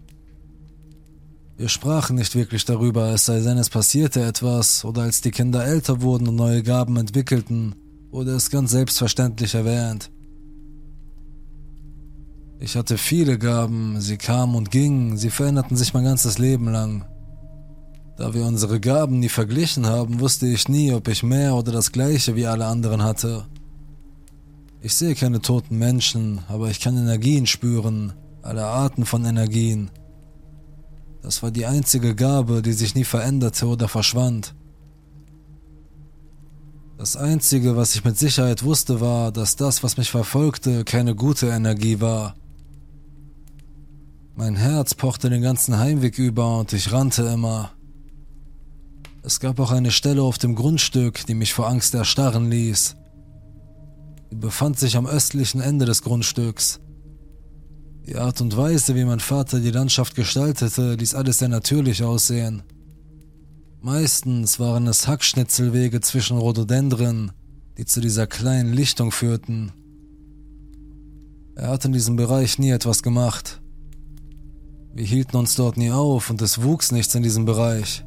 [1.57, 5.65] Wir sprachen nicht wirklich darüber, es sei denn, es passierte etwas, oder als die Kinder
[5.65, 7.75] älter wurden und neue Gaben entwickelten,
[8.11, 10.11] wurde es ganz selbstverständlich erwähnt.
[12.59, 17.05] Ich hatte viele Gaben, sie kamen und gingen, sie veränderten sich mein ganzes Leben lang.
[18.17, 21.93] Da wir unsere Gaben nie verglichen haben, wusste ich nie, ob ich mehr oder das
[21.93, 23.47] gleiche wie alle anderen hatte.
[24.81, 28.13] Ich sehe keine toten Menschen, aber ich kann Energien spüren,
[28.43, 29.91] alle Arten von Energien.
[31.23, 34.55] Das war die einzige Gabe, die sich nie veränderte oder verschwand.
[36.99, 41.49] Das Einzige, was ich mit Sicherheit wusste, war, dass das, was mich verfolgte, keine gute
[41.49, 42.35] Energie war.
[44.35, 47.73] Mein Herz pochte den ganzen Heimweg über und ich rannte immer.
[49.23, 52.97] Es gab auch eine Stelle auf dem Grundstück, die mich vor Angst erstarren ließ.
[54.31, 56.81] Sie befand sich am östlichen Ende des Grundstücks.
[58.07, 62.63] Die Art und Weise, wie mein Vater die Landschaft gestaltete, ließ alles sehr natürlich aussehen.
[63.81, 67.33] Meistens waren es Hackschnitzelwege zwischen Rhododendren,
[67.79, 69.73] die zu dieser kleinen Lichtung führten.
[71.55, 73.61] Er hat in diesem Bereich nie etwas gemacht.
[74.95, 78.05] Wir hielten uns dort nie auf und es wuchs nichts in diesem Bereich.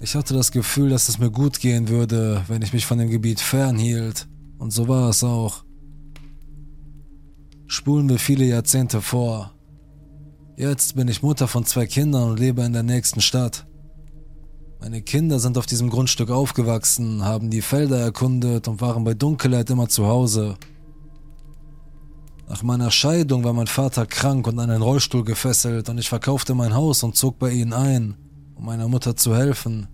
[0.00, 3.10] Ich hatte das Gefühl, dass es mir gut gehen würde, wenn ich mich von dem
[3.10, 4.26] Gebiet fernhielt,
[4.58, 5.64] und so war es auch.
[7.72, 9.50] Spulen wir viele Jahrzehnte vor.
[10.58, 13.66] Jetzt bin ich Mutter von zwei Kindern und lebe in der nächsten Stadt.
[14.78, 19.70] Meine Kinder sind auf diesem Grundstück aufgewachsen, haben die Felder erkundet und waren bei Dunkelheit
[19.70, 20.56] immer zu Hause.
[22.46, 26.54] Nach meiner Scheidung war mein Vater krank und an einen Rollstuhl gefesselt und ich verkaufte
[26.54, 28.18] mein Haus und zog bei ihnen ein,
[28.54, 29.88] um meiner Mutter zu helfen.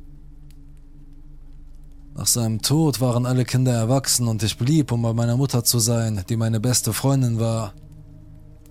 [2.18, 5.78] Nach seinem Tod waren alle Kinder erwachsen und ich blieb, um bei meiner Mutter zu
[5.78, 7.74] sein, die meine beste Freundin war.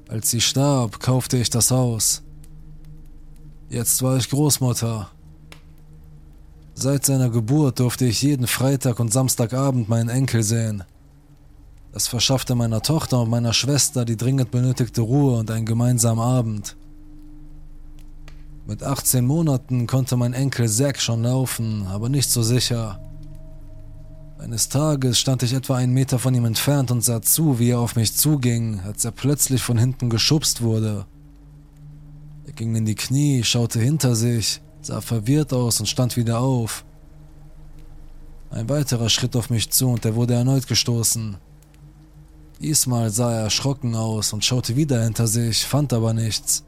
[0.09, 2.23] Als sie starb, kaufte ich das Haus.
[3.69, 5.09] Jetzt war ich Großmutter.
[6.73, 10.83] Seit seiner Geburt durfte ich jeden Freitag und Samstagabend meinen Enkel sehen.
[11.93, 16.75] Das verschaffte meiner Tochter und meiner Schwester die dringend benötigte Ruhe und einen gemeinsamen Abend.
[18.67, 22.99] Mit 18 Monaten konnte mein Enkel Zack schon laufen, aber nicht so sicher.
[24.39, 27.79] Eines Tages stand ich etwa einen Meter von ihm entfernt und sah zu, wie er
[27.79, 31.05] auf mich zuging, als er plötzlich von hinten geschubst wurde.
[32.45, 36.85] Er ging in die Knie, schaute hinter sich, sah verwirrt aus und stand wieder auf.
[38.51, 41.37] Ein weiterer Schritt auf mich zu und er wurde erneut gestoßen.
[42.61, 46.63] Diesmal sah er erschrocken aus und schaute wieder hinter sich, fand aber nichts.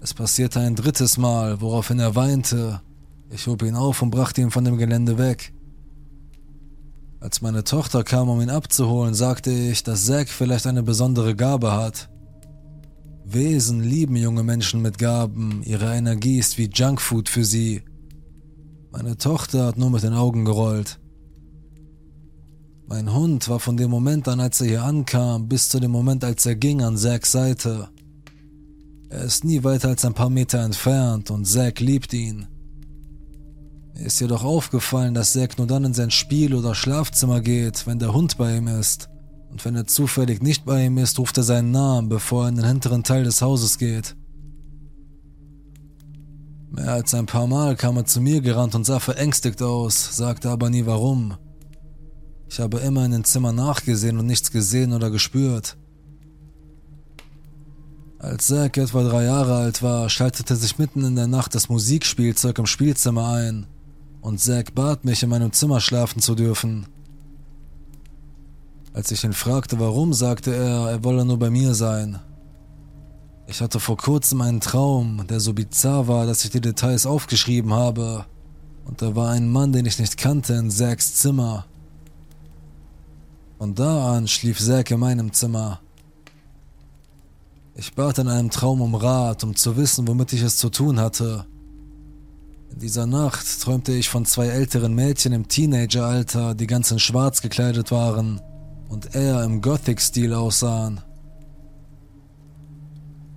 [0.00, 2.82] Es passierte ein drittes Mal, woraufhin er weinte.
[3.30, 5.52] Ich hob ihn auf und brachte ihn von dem Gelände weg.
[7.20, 11.72] Als meine Tochter kam, um ihn abzuholen, sagte ich, dass Zack vielleicht eine besondere Gabe
[11.72, 12.10] hat.
[13.24, 17.82] Wesen lieben junge Menschen mit Gaben, ihre Energie ist wie Junkfood für sie.
[18.92, 21.00] Meine Tochter hat nur mit den Augen gerollt.
[22.86, 26.22] Mein Hund war von dem Moment an, als er hier ankam, bis zu dem Moment,
[26.22, 27.88] als er ging, an Zacks Seite.
[29.08, 32.46] Er ist nie weiter als ein paar Meter entfernt und Zack liebt ihn.
[33.98, 38.12] Ist jedoch aufgefallen, dass Zack nur dann in sein Spiel- oder Schlafzimmer geht, wenn der
[38.12, 39.08] Hund bei ihm ist.
[39.50, 42.56] Und wenn er zufällig nicht bei ihm ist, ruft er seinen Namen, bevor er in
[42.56, 44.14] den hinteren Teil des Hauses geht.
[46.70, 50.50] Mehr als ein paar Mal kam er zu mir gerannt und sah verängstigt aus, sagte
[50.50, 51.36] aber nie warum.
[52.48, 55.78] Ich habe immer in den Zimmern nachgesehen und nichts gesehen oder gespürt.
[58.18, 62.58] Als Zack etwa drei Jahre alt war, schaltete sich mitten in der Nacht das Musikspielzeug
[62.58, 63.66] im Spielzimmer ein
[64.26, 66.86] und Zack bat mich, in meinem Zimmer schlafen zu dürfen.
[68.92, 72.18] Als ich ihn fragte, warum, sagte er, er wolle nur bei mir sein.
[73.46, 77.72] Ich hatte vor kurzem einen Traum, der so bizarr war, dass ich die Details aufgeschrieben
[77.72, 78.26] habe.
[78.84, 81.66] Und da war ein Mann, den ich nicht kannte, in Zacks Zimmer.
[83.58, 85.78] Von da an schlief Zack in meinem Zimmer.
[87.76, 90.98] Ich bat in einem Traum um Rat, um zu wissen, womit ich es zu tun
[90.98, 91.46] hatte.
[92.76, 97.40] In dieser Nacht träumte ich von zwei älteren Mädchen im Teenageralter, die ganz in Schwarz
[97.40, 98.42] gekleidet waren
[98.90, 101.00] und eher im Gothic-Stil aussahen.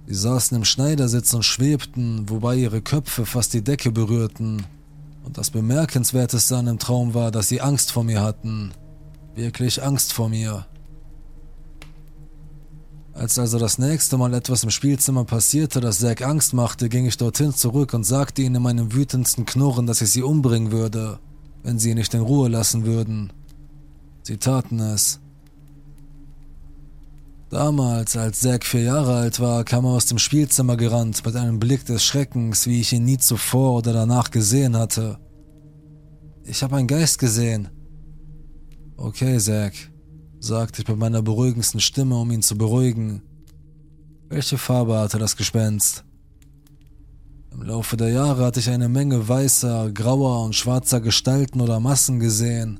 [0.07, 4.65] Sie saßen im Schneidersitz und schwebten, wobei ihre Köpfe fast die Decke berührten.
[5.23, 8.73] Und das Bemerkenswerteste an dem Traum war, dass sie Angst vor mir hatten.
[9.35, 10.65] Wirklich Angst vor mir.
[13.19, 17.17] Als also das nächste Mal etwas im Spielzimmer passierte, das Zack Angst machte, ging ich
[17.17, 21.19] dorthin zurück und sagte ihnen in meinem wütendsten Knurren, dass ich sie umbringen würde,
[21.61, 23.33] wenn sie ihn nicht in Ruhe lassen würden.
[24.23, 25.19] Sie taten es.
[27.49, 31.59] Damals, als Zack vier Jahre alt war, kam er aus dem Spielzimmer gerannt mit einem
[31.59, 35.19] Blick des Schreckens, wie ich ihn nie zuvor oder danach gesehen hatte.
[36.45, 37.67] Ich habe einen Geist gesehen.
[38.95, 39.73] Okay, Zack,
[40.39, 43.21] sagte ich mit meiner beruhigendsten Stimme, um ihn zu beruhigen.
[44.29, 46.03] Welche Farbe hatte das Gespenst?
[47.51, 52.19] Im Laufe der Jahre hatte ich eine Menge weißer, grauer und schwarzer Gestalten oder Massen
[52.19, 52.79] gesehen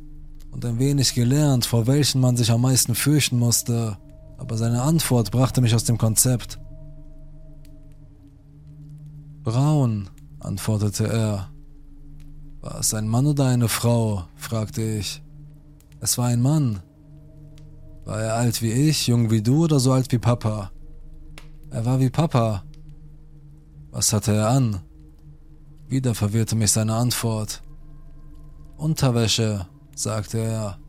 [0.51, 3.97] und ein wenig gelernt, vor welchen man sich am meisten fürchten musste,
[4.37, 6.59] aber seine Antwort brachte mich aus dem Konzept.
[9.43, 10.09] Braun,
[10.39, 11.49] antwortete er.
[12.61, 14.25] War es ein Mann oder eine Frau?
[14.35, 15.21] fragte ich.
[15.99, 16.81] Es war ein Mann,
[18.05, 20.71] war er alt wie ich, jung wie du oder so alt wie Papa?
[21.69, 22.63] Er war wie Papa.
[23.91, 24.81] Was hatte er an?
[25.87, 27.61] Wieder verwirrte mich seine Antwort.
[28.77, 30.79] Unterwäsche, sagte er.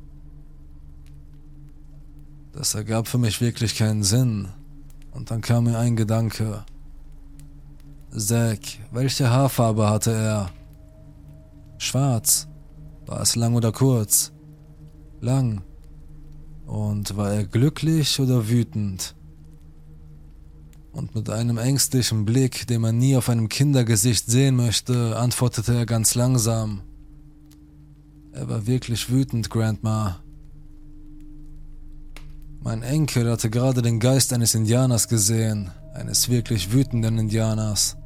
[2.53, 4.49] Das ergab für mich wirklich keinen Sinn.
[5.13, 6.65] Und dann kam mir ein Gedanke.
[8.17, 8.61] Zack,
[8.93, 10.51] welche Haarfarbe hatte er?
[11.79, 12.49] Schwarz.
[13.07, 14.33] War es lang oder kurz?
[15.21, 15.63] Lang.
[16.71, 19.17] Und war er glücklich oder wütend?
[20.93, 25.85] Und mit einem ängstlichen Blick, den man nie auf einem Kindergesicht sehen möchte, antwortete er
[25.85, 26.83] ganz langsam.
[28.31, 30.21] Er war wirklich wütend, Grandma.
[32.61, 37.97] Mein Enkel hatte gerade den Geist eines Indianers gesehen, eines wirklich wütenden Indianers.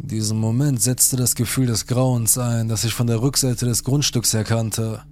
[0.00, 3.84] In diesem Moment setzte das Gefühl des Grauens ein, das ich von der Rückseite des
[3.84, 5.02] Grundstücks erkannte.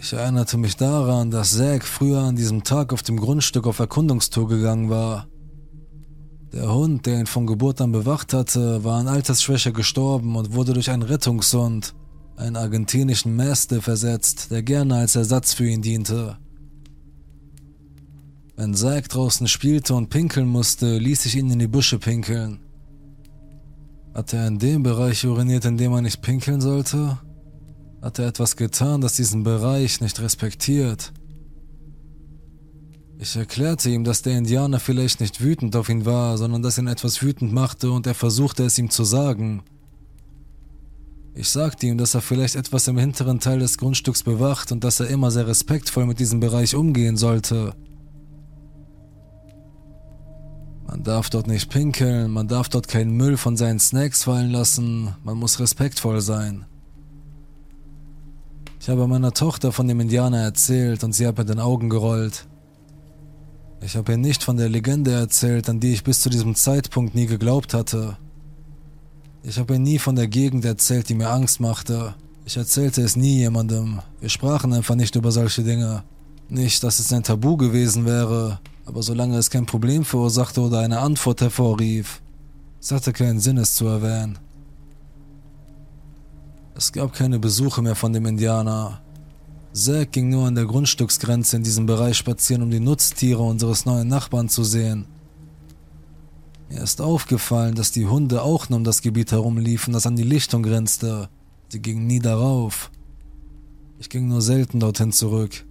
[0.00, 4.48] Ich erinnerte mich daran, dass Zack früher an diesem Tag auf dem Grundstück auf Erkundungstour
[4.48, 5.26] gegangen war.
[6.52, 10.72] Der Hund, der ihn von Geburt an bewacht hatte, war an Altersschwäche gestorben und wurde
[10.72, 11.96] durch einen Rettungshund,
[12.36, 16.38] einen argentinischen Mastiff, ersetzt, der gerne als Ersatz für ihn diente.
[18.54, 22.60] Wenn Zack draußen spielte und pinkeln musste, ließ ich ihn in die Büsche pinkeln.
[24.14, 27.18] Hatte er in dem Bereich uriniert, in dem er nicht pinkeln sollte?
[28.00, 31.12] Hat er etwas getan, das diesen Bereich nicht respektiert?
[33.18, 36.86] Ich erklärte ihm, dass der Indianer vielleicht nicht wütend auf ihn war, sondern dass ihn
[36.86, 39.64] etwas wütend machte und er versuchte es ihm zu sagen.
[41.34, 45.00] Ich sagte ihm, dass er vielleicht etwas im hinteren Teil des Grundstücks bewacht und dass
[45.00, 47.74] er immer sehr respektvoll mit diesem Bereich umgehen sollte.
[50.86, 55.14] Man darf dort nicht pinkeln, man darf dort keinen Müll von seinen Snacks fallen lassen,
[55.24, 56.64] man muss respektvoll sein.
[58.88, 62.46] Ich habe meiner Tochter von dem Indianer erzählt und sie hat mit den Augen gerollt.
[63.82, 67.14] Ich habe ihr nicht von der Legende erzählt, an die ich bis zu diesem Zeitpunkt
[67.14, 68.16] nie geglaubt hatte.
[69.42, 72.14] Ich habe ihr nie von der Gegend erzählt, die mir Angst machte.
[72.46, 73.98] Ich erzählte es nie jemandem.
[74.20, 76.02] Wir sprachen einfach nicht über solche Dinge.
[76.48, 81.00] Nicht, dass es ein Tabu gewesen wäre, aber solange es kein Problem verursachte oder eine
[81.00, 82.22] Antwort hervorrief,
[82.80, 84.38] es hatte keinen Sinn, es zu erwähnen.
[86.78, 89.02] Es gab keine Besuche mehr von dem Indianer.
[89.72, 94.06] Zack ging nur an der Grundstücksgrenze in diesem Bereich spazieren, um die Nutztiere unseres neuen
[94.06, 95.04] Nachbarn zu sehen.
[96.70, 100.22] Mir ist aufgefallen, dass die Hunde auch nur um das Gebiet herumliefen, das an die
[100.22, 101.28] Lichtung grenzte.
[101.68, 102.92] Sie gingen nie darauf.
[103.98, 105.64] Ich ging nur selten dorthin zurück.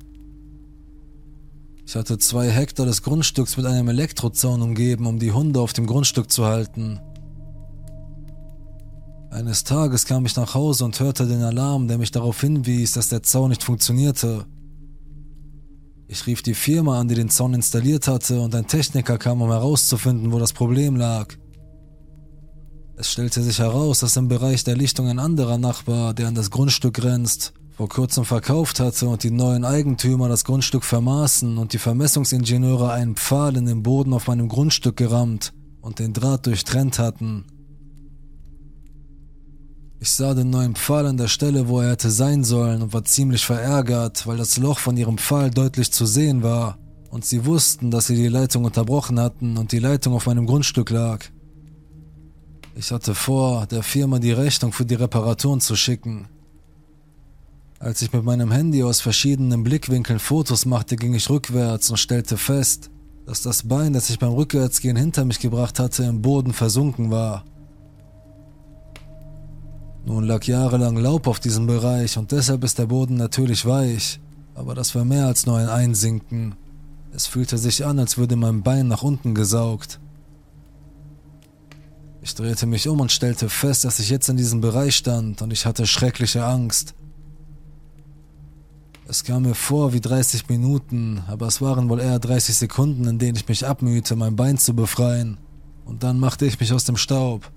[1.85, 5.87] Ich hatte zwei Hektar des Grundstücks mit einem Elektrozaun umgeben, um die Hunde auf dem
[5.87, 6.99] Grundstück zu halten.
[9.37, 13.09] Eines Tages kam ich nach Hause und hörte den Alarm, der mich darauf hinwies, dass
[13.09, 14.47] der Zaun nicht funktionierte.
[16.07, 19.51] Ich rief die Firma an, die den Zaun installiert hatte, und ein Techniker kam, um
[19.51, 21.35] herauszufinden, wo das Problem lag.
[22.95, 26.49] Es stellte sich heraus, dass im Bereich der Lichtung ein anderer Nachbar, der an das
[26.49, 31.77] Grundstück grenzt, vor kurzem verkauft hatte und die neuen Eigentümer das Grundstück vermaßen und die
[31.77, 37.45] Vermessungsingenieure einen Pfahl in den Boden auf meinem Grundstück gerammt und den Draht durchtrennt hatten.
[39.99, 43.03] Ich sah den neuen Pfahl an der Stelle, wo er hätte sein sollen und war
[43.03, 46.77] ziemlich verärgert, weil das Loch von ihrem Pfahl deutlich zu sehen war
[47.09, 50.91] und sie wussten, dass sie die Leitung unterbrochen hatten und die Leitung auf meinem Grundstück
[50.91, 51.25] lag.
[52.75, 56.27] Ich hatte vor, der Firma die Rechnung für die Reparaturen zu schicken.
[57.79, 62.37] Als ich mit meinem Handy aus verschiedenen Blickwinkeln Fotos machte, ging ich rückwärts und stellte
[62.37, 62.91] fest,
[63.25, 67.45] dass das Bein, das ich beim Rückwärtsgehen hinter mich gebracht hatte, im Boden versunken war.
[70.07, 74.21] Nun lag jahrelang Laub auf diesem Bereich und deshalb ist der Boden natürlich weich,
[74.55, 76.55] aber das war mehr als nur ein Einsinken.
[77.11, 79.99] Es fühlte sich an, als würde mein Bein nach unten gesaugt.
[82.21, 85.51] Ich drehte mich um und stellte fest, dass ich jetzt in diesem Bereich stand und
[85.51, 86.95] ich hatte schreckliche Angst.
[89.09, 93.19] Es kam mir vor wie 30 Minuten, aber es waren wohl eher 30 Sekunden, in
[93.19, 95.37] denen ich mich abmühte, mein Bein zu befreien.
[95.83, 97.51] Und dann machte ich mich aus dem Staub.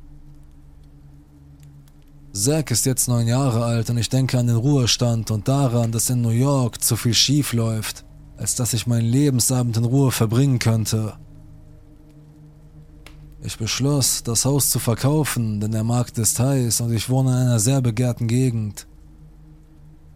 [2.41, 6.09] Zack ist jetzt neun Jahre alt und ich denke an den Ruhestand und daran, dass
[6.09, 8.07] in New York zu viel schief läuft,
[8.39, 11.13] als dass ich meinen Lebensabend in Ruhe verbringen könnte.
[13.43, 17.37] Ich beschloss, das Haus zu verkaufen, denn der Markt ist heiß und ich wohne in
[17.37, 18.87] einer sehr begehrten Gegend.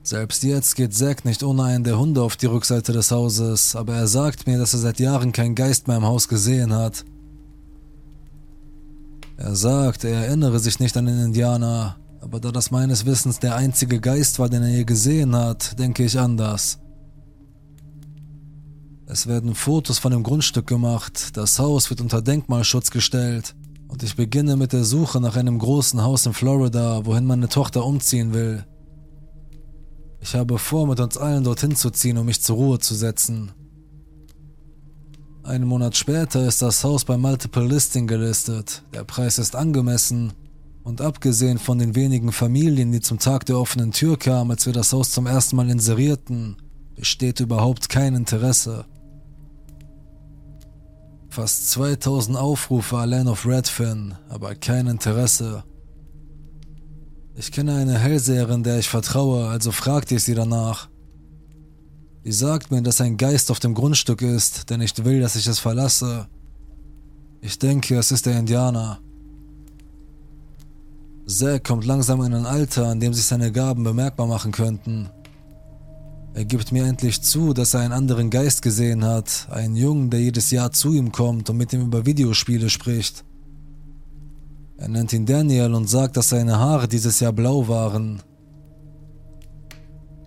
[0.02, 3.96] Selbst jetzt geht Zack nicht ohne einen der Hunde auf die Rückseite des Hauses, aber
[3.96, 7.04] er sagt mir, dass er seit Jahren keinen Geist mehr im Haus gesehen hat.
[9.36, 13.54] Er sagt, er erinnere sich nicht an den Indianer, aber da das meines Wissens der
[13.54, 16.78] einzige Geist war, den er je gesehen hat, denke ich anders.
[19.04, 23.54] Es werden Fotos von dem Grundstück gemacht, das Haus wird unter Denkmalschutz gestellt
[23.88, 27.84] und ich beginne mit der Suche nach einem großen Haus in Florida, wohin meine Tochter
[27.84, 28.64] umziehen will.
[30.20, 33.52] Ich habe vor, mit uns allen dorthin zu ziehen, um mich zur Ruhe zu setzen.
[35.42, 38.82] Einen Monat später ist das Haus bei Multiple Listing gelistet.
[38.94, 40.32] Der Preis ist angemessen
[40.84, 44.74] und abgesehen von den wenigen Familien, die zum Tag der offenen Tür kamen, als wir
[44.74, 46.56] das Haus zum ersten Mal inserierten,
[46.94, 48.84] besteht überhaupt kein Interesse.
[51.30, 55.64] Fast 2000 Aufrufe allein auf Redfin, aber kein Interesse.
[57.34, 60.88] Ich kenne eine Hellseherin, der ich vertraue, also fragte ich sie danach.
[62.22, 65.46] Sie sagt mir, dass ein Geist auf dem Grundstück ist, der nicht will, dass ich
[65.46, 66.28] es verlasse.
[67.40, 69.00] Ich denke, es ist der Indianer.
[71.26, 75.08] Zack kommt langsam in ein Alter, an dem sich seine Gaben bemerkbar machen könnten.
[76.34, 80.20] Er gibt mir endlich zu, dass er einen anderen Geist gesehen hat, einen Jungen, der
[80.20, 83.24] jedes Jahr zu ihm kommt und mit ihm über Videospiele spricht.
[84.76, 88.20] Er nennt ihn Daniel und sagt, dass seine Haare dieses Jahr blau waren.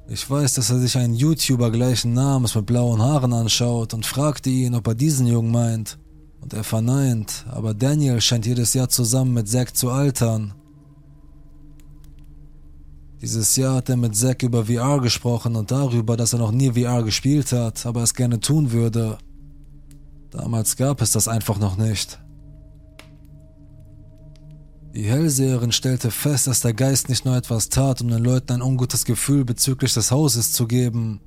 [0.08, 4.50] Ich weiß, dass er sich einen YouTuber gleichen Namens mit blauen Haaren anschaut und fragte
[4.50, 6.00] ihn, ob er diesen Jungen meint.
[6.40, 10.54] Und er verneint, aber Daniel scheint jedes Jahr zusammen mit Zack zu altern.
[13.22, 16.72] Dieses Jahr hat er mit Zack über VR gesprochen und darüber, dass er noch nie
[16.72, 19.18] VR gespielt hat, aber es gerne tun würde.
[20.30, 22.20] Damals gab es das einfach noch nicht.
[24.94, 28.62] Die Hellseherin stellte fest, dass der Geist nicht nur etwas tat, um den Leuten ein
[28.62, 31.22] ungutes Gefühl bezüglich des Hauses zu geben,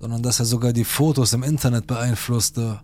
[0.00, 2.80] sondern dass er sogar die Fotos im Internet beeinflusste.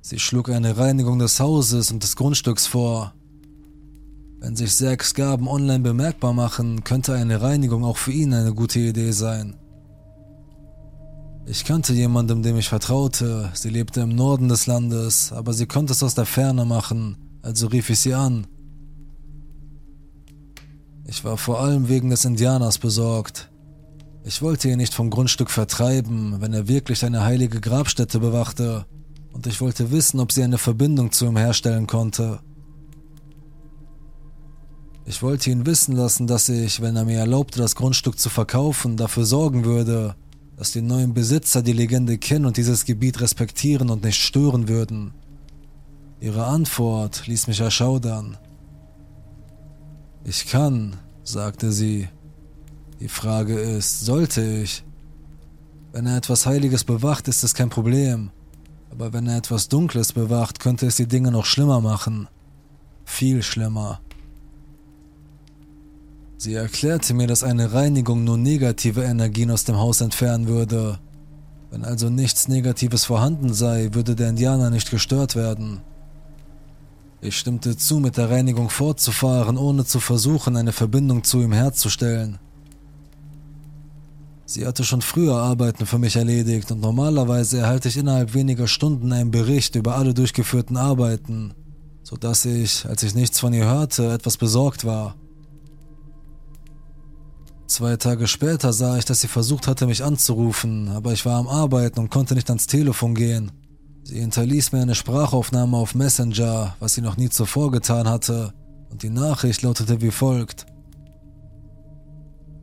[0.00, 3.14] Sie schlug eine Reinigung des Hauses und des Grundstücks vor,
[4.40, 8.80] wenn sich Zacks Gaben online bemerkbar machen, könnte eine Reinigung auch für ihn eine gute
[8.80, 9.54] Idee sein.
[11.46, 13.50] Ich kannte jemandem, dem ich vertraute.
[13.54, 17.66] Sie lebte im Norden des Landes, aber sie konnte es aus der Ferne machen, also
[17.66, 18.46] rief ich sie an.
[21.06, 23.50] Ich war vor allem wegen des Indianers besorgt.
[24.24, 28.86] Ich wollte ihn nicht vom Grundstück vertreiben, wenn er wirklich eine heilige Grabstätte bewachte,
[29.32, 32.40] und ich wollte wissen, ob sie eine Verbindung zu ihm herstellen konnte.
[35.10, 38.96] Ich wollte ihn wissen lassen, dass ich, wenn er mir erlaubte, das Grundstück zu verkaufen,
[38.96, 40.14] dafür sorgen würde,
[40.56, 45.12] dass die neuen Besitzer die Legende kennen und dieses Gebiet respektieren und nicht stören würden.
[46.20, 48.38] Ihre Antwort ließ mich erschaudern.
[50.22, 52.08] Ich kann, sagte sie.
[53.00, 54.84] Die Frage ist, sollte ich?
[55.90, 58.30] Wenn er etwas Heiliges bewacht, ist es kein Problem.
[58.92, 62.28] Aber wenn er etwas Dunkles bewacht, könnte es die Dinge noch schlimmer machen.
[63.04, 64.00] Viel schlimmer.
[66.42, 70.98] Sie erklärte mir, dass eine Reinigung nur negative Energien aus dem Haus entfernen würde.
[71.70, 75.82] Wenn also nichts Negatives vorhanden sei, würde der Indianer nicht gestört werden.
[77.20, 82.38] Ich stimmte zu, mit der Reinigung fortzufahren, ohne zu versuchen, eine Verbindung zu ihm herzustellen.
[84.46, 89.12] Sie hatte schon früher Arbeiten für mich erledigt und normalerweise erhalte ich innerhalb weniger Stunden
[89.12, 91.52] einen Bericht über alle durchgeführten Arbeiten,
[92.02, 95.16] sodass ich, als ich nichts von ihr hörte, etwas besorgt war.
[97.70, 101.46] Zwei Tage später sah ich, dass sie versucht hatte, mich anzurufen, aber ich war am
[101.46, 103.52] Arbeiten und konnte nicht ans Telefon gehen.
[104.02, 108.52] Sie hinterließ mir eine Sprachaufnahme auf Messenger, was sie noch nie zuvor getan hatte,
[108.90, 110.66] und die Nachricht lautete wie folgt.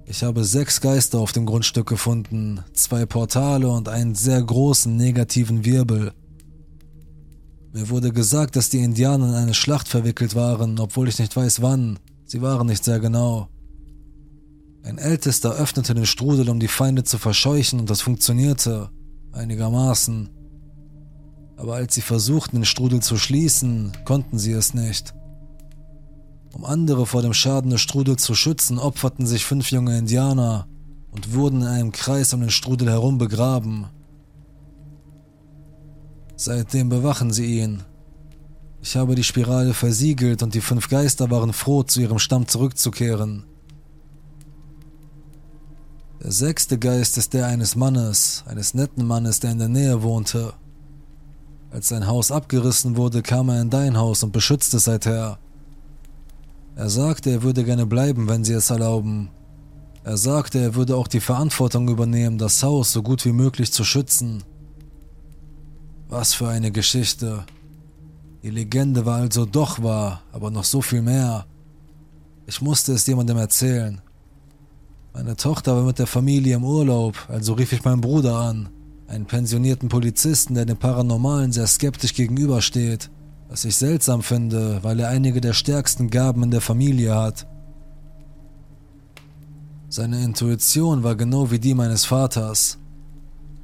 [0.06, 5.64] Ich habe sechs Geister auf dem Grundstück gefunden, zwei Portale und einen sehr großen negativen
[5.64, 6.12] Wirbel.
[7.72, 11.62] Mir wurde gesagt, dass die Indianer in eine Schlacht verwickelt waren, obwohl ich nicht weiß
[11.62, 11.98] wann.
[12.26, 13.48] Sie waren nicht sehr genau.
[14.88, 18.90] Ein Ältester öffnete den Strudel, um die Feinde zu verscheuchen, und das funktionierte
[19.34, 20.30] einigermaßen.
[21.58, 25.14] Aber als sie versuchten, den Strudel zu schließen, konnten sie es nicht.
[26.54, 30.70] Um andere vor dem Schaden des Strudels zu schützen, opferten sich fünf junge Indianer
[31.12, 33.88] und wurden in einem Kreis um den Strudel herum begraben.
[36.38, 37.84] Seitdem bewachen sie ihn.
[38.82, 43.44] Ich habe die Spirale versiegelt und die fünf Geister waren froh, zu ihrem Stamm zurückzukehren.
[46.28, 50.52] Der sechste Geist ist der eines Mannes, eines netten Mannes, der in der Nähe wohnte.
[51.72, 55.40] Als sein Haus abgerissen wurde, kam er in dein Haus und beschützte es seither.
[56.76, 59.30] Er sagte, er würde gerne bleiben, wenn sie es erlauben.
[60.04, 63.86] Er sagte, er würde auch die Verantwortung übernehmen, das Haus so gut wie möglich zu
[63.86, 64.44] schützen.
[66.10, 67.46] Was für eine Geschichte.
[68.44, 71.46] Die Legende war also doch wahr, aber noch so viel mehr.
[72.48, 74.02] Ich musste es jemandem erzählen.
[75.18, 78.70] Meine Tochter war mit der Familie im Urlaub, also rief ich meinen Bruder an,
[79.08, 83.10] einen pensionierten Polizisten, der dem Paranormalen sehr skeptisch gegenübersteht,
[83.50, 87.48] was ich seltsam finde, weil er einige der stärksten Gaben in der Familie hat.
[89.90, 92.78] Seine Intuition war genau wie die meines Vaters.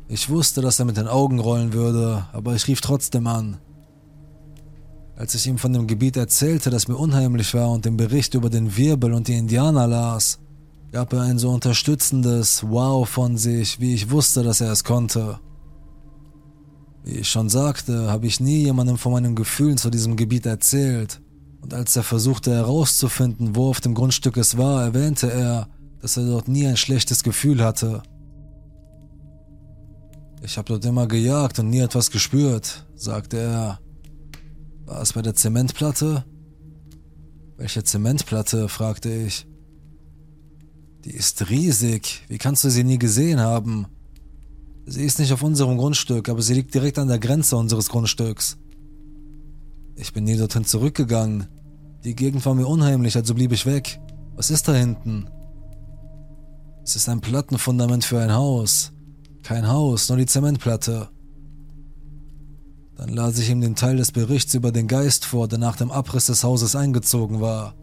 [0.07, 3.57] Ich wusste, dass er mit den Augen rollen würde, aber ich rief trotzdem an.
[5.15, 8.49] Als ich ihm von dem Gebiet erzählte, das mir unheimlich war und den Bericht über
[8.49, 10.39] den Wirbel und die Indianer las,
[10.93, 15.39] gab er ein so unterstützendes Wow von sich, wie ich wusste, dass er es konnte.
[17.03, 21.19] Wie ich schon sagte, habe ich nie jemandem von meinen Gefühlen zu diesem Gebiet erzählt.
[21.61, 25.67] Und als er versuchte herauszufinden, wo auf dem Grundstück es war, erwähnte er,
[25.99, 28.03] dass er dort nie ein schlechtes Gefühl hatte.
[30.43, 33.79] Ich habe dort immer gejagt und nie etwas gespürt, sagte er.
[34.85, 36.23] War es bei der Zementplatte?
[37.57, 38.69] Welche Zementplatte?
[38.69, 39.47] fragte ich.
[41.05, 42.23] Die ist riesig.
[42.29, 43.87] Wie kannst du sie nie gesehen haben?
[44.85, 48.57] Sie ist nicht auf unserem Grundstück, aber sie liegt direkt an der Grenze unseres Grundstücks.
[49.95, 51.47] Ich bin nie dorthin zurückgegangen.
[52.03, 53.99] Die Gegend war mir unheimlich, also blieb ich weg.
[54.35, 55.29] Was ist da hinten?
[56.83, 58.91] Es ist ein Plattenfundament für ein Haus.
[59.43, 61.09] Kein Haus, nur die Zementplatte.
[62.95, 65.91] Dann las ich ihm den Teil des Berichts über den Geist vor, der nach dem
[65.91, 67.75] Abriss des Hauses eingezogen war.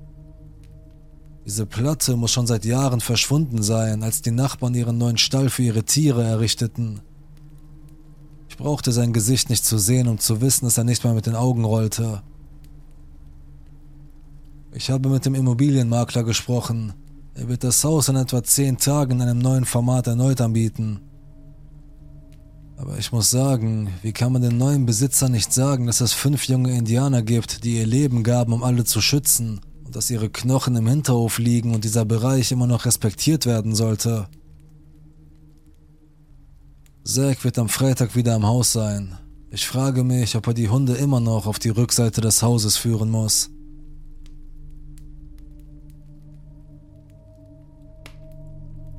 [1.51, 5.65] Diese Platte muss schon seit Jahren verschwunden sein, als die Nachbarn ihren neuen Stall für
[5.65, 7.01] ihre Tiere errichteten.
[8.49, 11.27] Ich brauchte sein Gesicht nicht zu sehen, um zu wissen, dass er nicht mehr mit
[11.27, 12.23] den Augen rollte.
[14.73, 16.93] Ich habe mit dem Immobilienmakler gesprochen.
[17.35, 21.01] Er wird das Haus in etwa zehn Tagen in einem neuen Format erneut anbieten.
[22.77, 26.45] Aber ich muss sagen, wie kann man den neuen Besitzer nicht sagen, dass es fünf
[26.45, 29.61] junge Indianer gibt, die ihr Leben gaben, um alle zu schützen,
[29.91, 34.29] dass ihre Knochen im Hinterhof liegen und dieser Bereich immer noch respektiert werden sollte?
[37.05, 39.19] Zack wird am Freitag wieder im Haus sein.
[39.51, 43.11] Ich frage mich, ob er die Hunde immer noch auf die Rückseite des Hauses führen
[43.11, 43.51] muss.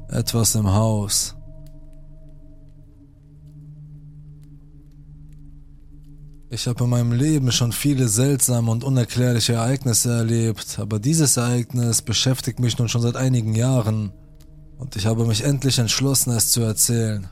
[0.10, 1.36] Etwas im Haus.
[6.54, 12.02] Ich habe in meinem Leben schon viele seltsame und unerklärliche Ereignisse erlebt, aber dieses Ereignis
[12.02, 14.12] beschäftigt mich nun schon seit einigen Jahren
[14.78, 17.30] und ich habe mich endlich entschlossen, es zu erzählen.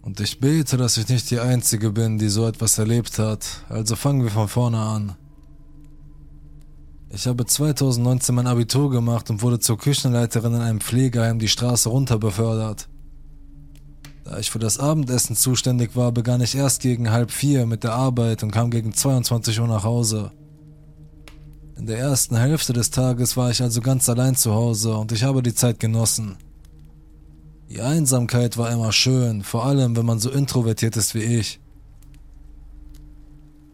[0.00, 3.96] Und ich bete, dass ich nicht die Einzige bin, die so etwas erlebt hat, also
[3.96, 5.14] fangen wir von vorne an.
[7.10, 11.90] Ich habe 2019 mein Abitur gemacht und wurde zur Küchenleiterin in einem Pflegeheim die Straße
[11.90, 12.88] runter befördert.
[14.24, 17.92] Da ich für das Abendessen zuständig war, begann ich erst gegen halb vier mit der
[17.92, 20.32] Arbeit und kam gegen 22 Uhr nach Hause.
[21.76, 25.24] In der ersten Hälfte des Tages war ich also ganz allein zu Hause und ich
[25.24, 26.36] habe die Zeit genossen.
[27.68, 31.60] Die Einsamkeit war immer schön, vor allem wenn man so introvertiert ist wie ich.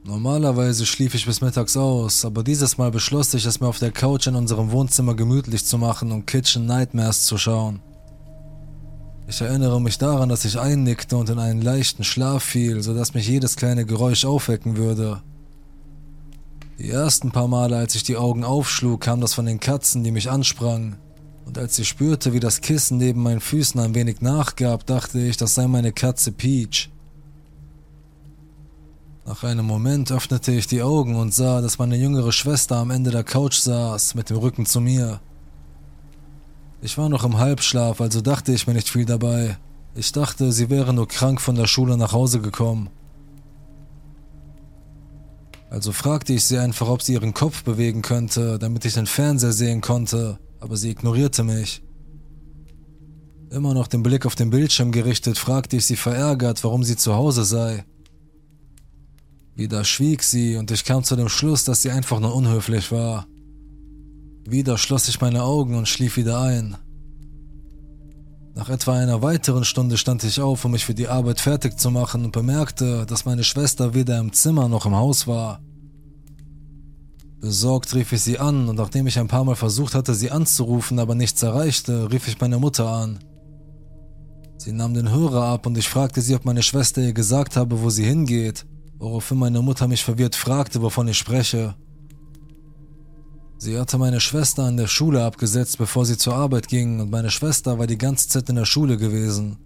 [0.03, 3.93] Normalerweise schlief ich bis mittags aus, aber dieses Mal beschloss ich, es mir auf der
[3.93, 7.81] Couch in unserem Wohnzimmer gemütlich zu machen und Kitchen Nightmares zu schauen.
[9.31, 13.29] Ich erinnere mich daran, dass ich einnickte und in einen leichten Schlaf fiel, sodass mich
[13.29, 15.23] jedes kleine Geräusch aufwecken würde.
[16.81, 20.11] Die ersten paar Male, als ich die Augen aufschlug, kam das von den Katzen, die
[20.11, 20.97] mich ansprangen.
[21.47, 25.37] Und als ich spürte, wie das Kissen neben meinen Füßen ein wenig nachgab, dachte ich,
[25.37, 26.91] das sei meine Katze Peach.
[29.25, 33.13] Nach einem Moment öffnete ich die Augen und sah, dass meine jüngere Schwester am Ende
[33.13, 35.21] der Couch saß, mit dem Rücken zu mir.
[36.83, 39.59] Ich war noch im Halbschlaf, also dachte ich mir nicht viel dabei.
[39.95, 42.89] Ich dachte, sie wäre nur krank von der Schule nach Hause gekommen.
[45.69, 49.53] Also fragte ich sie einfach, ob sie ihren Kopf bewegen könnte, damit ich den Fernseher
[49.53, 51.83] sehen konnte, aber sie ignorierte mich.
[53.51, 57.15] Immer noch den Blick auf den Bildschirm gerichtet, fragte ich sie verärgert, warum sie zu
[57.15, 57.85] Hause sei.
[59.55, 63.27] Wieder schwieg sie und ich kam zu dem Schluss, dass sie einfach nur unhöflich war.
[64.47, 66.77] Wieder schloss ich meine Augen und schlief wieder ein.
[68.55, 71.91] Nach etwa einer weiteren Stunde stand ich auf, um mich für die Arbeit fertig zu
[71.91, 75.61] machen und bemerkte, dass meine Schwester weder im Zimmer noch im Haus war.
[77.41, 80.99] Besorgt rief ich sie an und nachdem ich ein paar Mal versucht hatte, sie anzurufen,
[80.99, 83.19] aber nichts erreichte, rief ich meine Mutter an.
[84.59, 87.81] Sie nahm den Hörer ab und ich fragte sie, ob meine Schwester ihr gesagt habe,
[87.81, 88.67] wo sie hingeht,
[88.99, 91.77] woraufhin meine Mutter mich verwirrt fragte, wovon ich spreche.
[93.63, 97.31] Sie hatte meine Schwester an der Schule abgesetzt, bevor sie zur Arbeit ging, und meine
[97.31, 99.59] Schwester war die ganze Zeit in der Schule gewesen.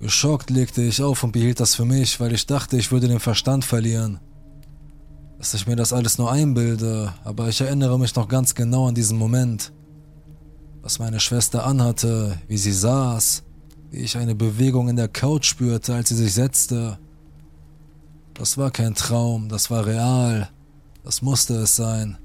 [0.00, 3.20] Geschockt legte ich auf und behielt das für mich, weil ich dachte, ich würde den
[3.20, 4.18] Verstand verlieren.
[5.38, 8.96] Dass ich mir das alles nur einbilde, aber ich erinnere mich noch ganz genau an
[8.96, 9.72] diesen Moment.
[10.82, 13.44] Was meine Schwester anhatte, wie sie saß,
[13.92, 16.98] wie ich eine Bewegung in der Couch spürte, als sie sich setzte.
[18.34, 20.48] Das war kein Traum, das war real.
[21.02, 22.18] Das musste es sein.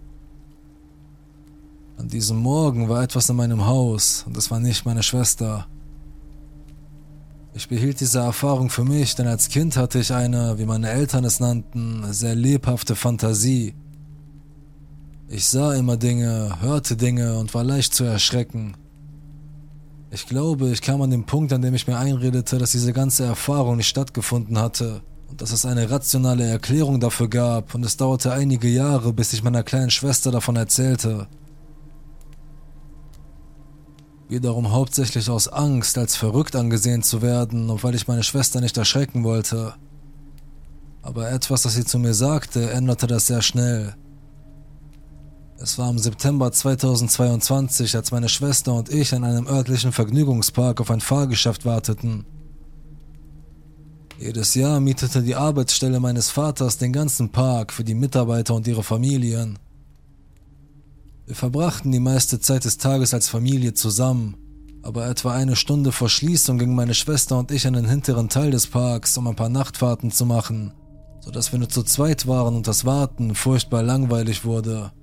[1.97, 5.67] An diesem Morgen war etwas in meinem Haus und es war nicht meine Schwester.
[7.53, 11.23] Ich behielt diese Erfahrung für mich, denn als Kind hatte ich eine, wie meine Eltern
[11.23, 13.73] es nannten, sehr lebhafte Fantasie.
[15.29, 18.75] Ich sah immer Dinge, hörte Dinge und war leicht zu erschrecken.
[20.11, 23.23] Ich glaube, ich kam an den Punkt, an dem ich mir einredete, dass diese ganze
[23.23, 25.01] Erfahrung nicht stattgefunden hatte
[25.37, 29.63] dass es eine rationale Erklärung dafür gab und es dauerte einige Jahre, bis ich meiner
[29.63, 31.27] kleinen Schwester davon erzählte.
[34.27, 38.77] Wiederum hauptsächlich aus Angst, als verrückt angesehen zu werden und weil ich meine Schwester nicht
[38.77, 39.75] erschrecken wollte.
[41.03, 43.95] Aber etwas, das sie zu mir sagte, änderte das sehr schnell.
[45.57, 50.91] Es war im September 2022, als meine Schwester und ich an einem örtlichen Vergnügungspark auf
[50.91, 52.25] ein Fahrgeschäft warteten.
[54.17, 58.83] Jedes Jahr mietete die Arbeitsstelle meines Vaters den ganzen Park für die Mitarbeiter und ihre
[58.83, 59.59] Familien.
[61.25, 64.37] Wir verbrachten die meiste Zeit des Tages als Familie zusammen,
[64.83, 68.51] aber etwa eine Stunde vor Schließung gingen meine Schwester und ich an den hinteren Teil
[68.51, 70.71] des Parks, um ein paar Nachtfahrten zu machen,
[71.19, 74.93] sodass wir nur zu zweit waren und das Warten furchtbar langweilig wurde.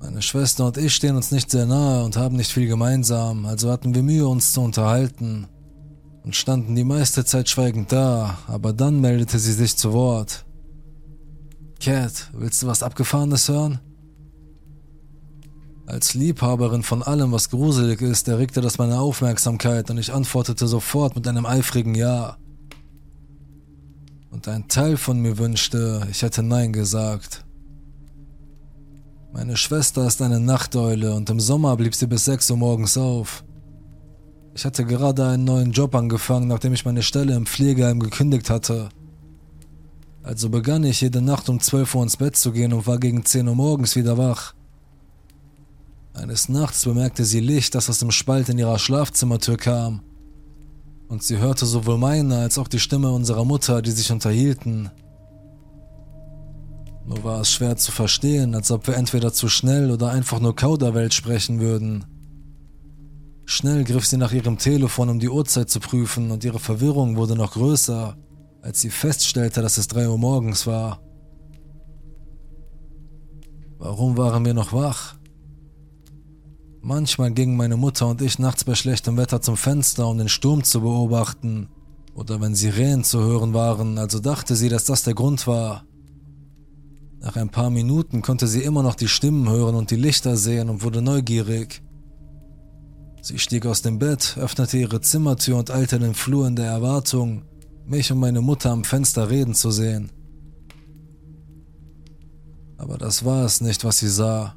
[0.00, 3.70] Meine Schwester und ich stehen uns nicht sehr nahe und haben nicht viel gemeinsam, also
[3.70, 5.48] hatten wir Mühe, uns zu unterhalten
[6.24, 10.44] und standen die meiste Zeit schweigend da, aber dann meldete sie sich zu Wort.
[11.80, 13.80] Cat, willst du was Abgefahrenes hören?
[15.86, 21.16] Als Liebhaberin von allem, was gruselig ist, erregte das meine Aufmerksamkeit und ich antwortete sofort
[21.16, 22.38] mit einem eifrigen Ja.
[24.30, 27.44] Und ein Teil von mir wünschte, ich hätte Nein gesagt.
[29.32, 33.44] Meine Schwester ist eine Nachteule und im Sommer blieb sie bis 6 Uhr morgens auf.
[34.54, 38.90] Ich hatte gerade einen neuen Job angefangen, nachdem ich meine Stelle im Pflegeheim gekündigt hatte.
[40.22, 43.24] Also begann ich jede Nacht um 12 Uhr ins Bett zu gehen und war gegen
[43.24, 44.54] 10 Uhr morgens wieder wach.
[46.14, 50.02] Eines Nachts bemerkte sie Licht, das aus dem Spalt in ihrer Schlafzimmertür kam.
[51.08, 54.90] Und sie hörte sowohl meine als auch die Stimme unserer Mutter, die sich unterhielten.
[57.06, 60.54] Nur war es schwer zu verstehen, als ob wir entweder zu schnell oder einfach nur
[60.54, 62.04] Kauderwelt sprechen würden.
[63.44, 67.36] Schnell griff sie nach ihrem Telefon, um die Uhrzeit zu prüfen, und ihre Verwirrung wurde
[67.36, 68.16] noch größer,
[68.62, 71.00] als sie feststellte, dass es drei Uhr morgens war.
[73.78, 75.16] Warum waren wir noch wach?
[76.80, 80.64] Manchmal gingen meine Mutter und ich nachts bei schlechtem Wetter zum Fenster, um den Sturm
[80.64, 81.68] zu beobachten,
[82.14, 85.84] oder wenn Sirenen zu hören waren, also dachte sie, dass das der Grund war.
[87.20, 90.68] Nach ein paar Minuten konnte sie immer noch die Stimmen hören und die Lichter sehen
[90.68, 91.82] und wurde neugierig.
[93.24, 96.66] Sie stieg aus dem Bett, öffnete ihre Zimmertür und eilte in den Flur in der
[96.66, 97.44] Erwartung,
[97.86, 100.10] mich und meine Mutter am Fenster reden zu sehen.
[102.78, 104.56] Aber das war es nicht, was sie sah.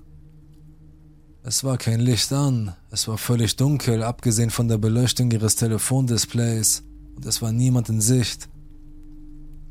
[1.43, 6.82] Es war kein Licht an, es war völlig dunkel, abgesehen von der Beleuchtung ihres Telefondisplays,
[7.16, 8.49] und es war niemand in Sicht.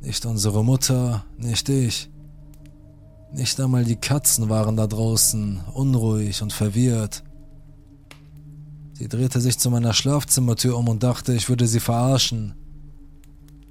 [0.03, 2.11] Nicht unsere Mutter, nicht ich.
[3.33, 7.24] Nicht einmal die Katzen waren da draußen, unruhig und verwirrt.
[8.95, 12.55] Sie drehte sich zu meiner Schlafzimmertür um und dachte, ich würde sie verarschen.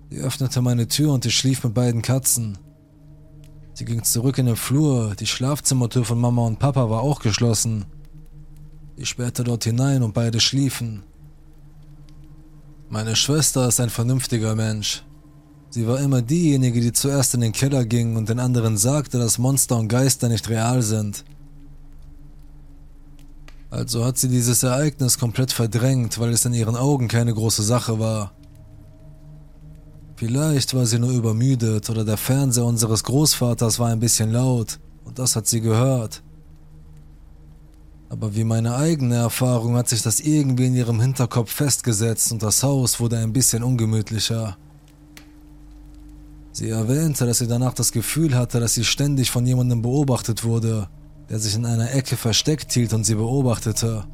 [0.09, 2.57] Sie öffnete meine Tür und ich schlief mit beiden Katzen.
[3.73, 7.85] Sie ging zurück in den Flur, die Schlafzimmertür von Mama und Papa war auch geschlossen.
[8.97, 11.03] Ich sperrte dort hinein und beide schliefen.
[12.89, 15.03] Meine Schwester ist ein vernünftiger Mensch.
[15.71, 19.39] Sie war immer diejenige, die zuerst in den Keller ging und den anderen sagte, dass
[19.39, 21.25] Monster und Geister nicht real sind.
[23.73, 27.97] Also hat sie dieses Ereignis komplett verdrängt, weil es in ihren Augen keine große Sache
[27.97, 28.31] war.
[30.15, 35.17] Vielleicht war sie nur übermüdet oder der Fernseher unseres Großvaters war ein bisschen laut und
[35.17, 36.21] das hat sie gehört.
[38.09, 42.61] Aber wie meine eigene Erfahrung hat sich das irgendwie in ihrem Hinterkopf festgesetzt und das
[42.61, 44.55] Haus wurde ein bisschen ungemütlicher.
[46.51, 50.89] Sie erwähnte, dass sie danach das Gefühl hatte, dass sie ständig von jemandem beobachtet wurde,
[51.29, 54.05] der sich in einer Ecke versteckt hielt und sie beobachtete.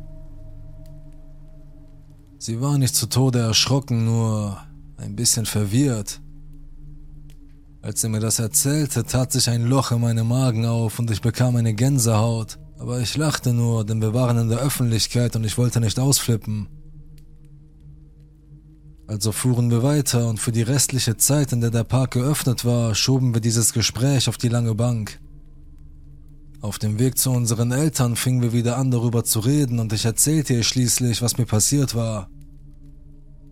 [2.38, 4.58] Sie war nicht zu Tode erschrocken, nur
[4.98, 6.22] ein bisschen verwirrt.
[7.82, 11.22] Als sie mir das erzählte, tat sich ein Loch in meinem Magen auf und ich
[11.22, 12.60] bekam eine Gänsehaut.
[12.78, 16.68] Aber ich lachte nur, denn wir waren in der Öffentlichkeit und ich wollte nicht ausflippen.
[19.08, 22.94] Also fuhren wir weiter und für die restliche Zeit, in der der Park geöffnet war,
[22.96, 25.20] schoben wir dieses Gespräch auf die lange Bank.
[26.62, 30.06] Auf dem Weg zu unseren Eltern fingen wir wieder an darüber zu reden und ich
[30.06, 32.30] erzählte ihr schließlich, was mir passiert war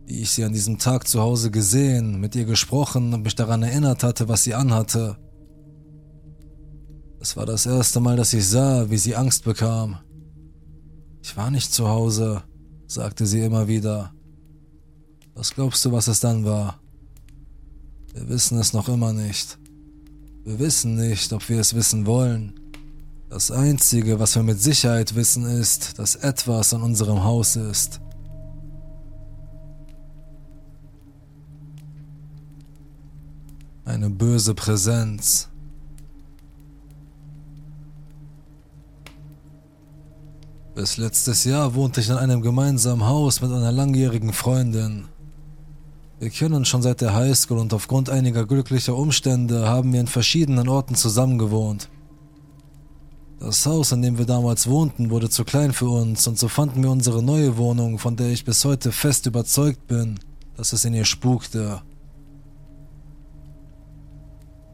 [0.07, 3.61] wie ich sie an diesem Tag zu Hause gesehen, mit ihr gesprochen und mich daran
[3.61, 5.17] erinnert hatte, was sie anhatte.
[7.19, 9.97] Es war das erste Mal, dass ich sah, wie sie Angst bekam.
[11.21, 12.43] Ich war nicht zu Hause,
[12.87, 14.13] sagte sie immer wieder.
[15.35, 16.79] Was glaubst du, was es dann war?
[18.13, 19.59] Wir wissen es noch immer nicht.
[20.45, 22.57] Wir wissen nicht, ob wir es wissen wollen.
[23.29, 27.99] Das Einzige, was wir mit Sicherheit wissen, ist, dass etwas an unserem Haus ist.
[33.83, 35.49] Eine böse Präsenz.
[40.73, 45.09] Bis letztes Jahr wohnte ich in einem gemeinsamen Haus mit einer langjährigen Freundin.
[46.19, 50.07] Wir kennen uns schon seit der Highschool und aufgrund einiger glücklicher Umstände haben wir in
[50.07, 51.89] verschiedenen Orten zusammengewohnt.
[53.39, 56.81] Das Haus, in dem wir damals wohnten, wurde zu klein für uns und so fanden
[56.81, 60.19] wir unsere neue Wohnung, von der ich bis heute fest überzeugt bin,
[60.55, 61.81] dass es in ihr spukte.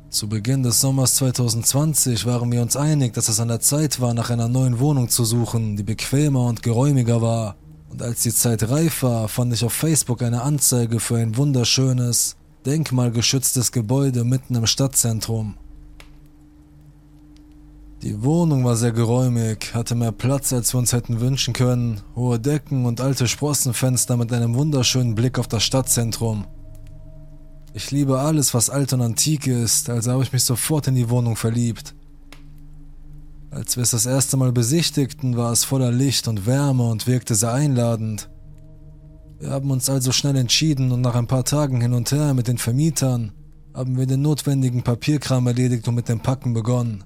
[0.10, 4.14] Zu Beginn des Sommers 2020 waren wir uns einig, dass es an der Zeit war,
[4.14, 7.56] nach einer neuen Wohnung zu suchen, die bequemer und geräumiger war.
[7.90, 12.38] Und als die Zeit reif war, fand ich auf Facebook eine Anzeige für ein wunderschönes,
[12.66, 15.56] denkmalgeschütztes Gebäude mitten im Stadtzentrum.
[18.04, 22.38] Die Wohnung war sehr geräumig, hatte mehr Platz, als wir uns hätten wünschen können, hohe
[22.38, 26.46] Decken und alte Sprossenfenster mit einem wunderschönen Blick auf das Stadtzentrum.
[27.74, 31.10] Ich liebe alles, was alt und antik ist, also habe ich mich sofort in die
[31.10, 31.96] Wohnung verliebt.
[33.52, 37.36] Als wir es das erste Mal besichtigten, war es voller Licht und Wärme und wirkte
[37.36, 38.30] sehr einladend.
[39.40, 42.50] Wir haben uns also schnell entschieden und nach ein paar Tagen hin und her mit
[42.50, 43.32] den Vermietern
[43.74, 47.06] haben wir den notwendigen Papierkram erledigt und mit dem Packen begonnen.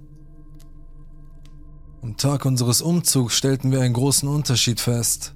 [2.07, 5.35] Am Tag unseres Umzugs stellten wir einen großen Unterschied fest.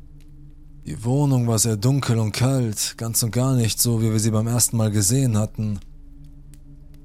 [0.85, 4.31] Die Wohnung war sehr dunkel und kalt, ganz und gar nicht so, wie wir sie
[4.31, 5.81] beim ersten Mal gesehen hatten.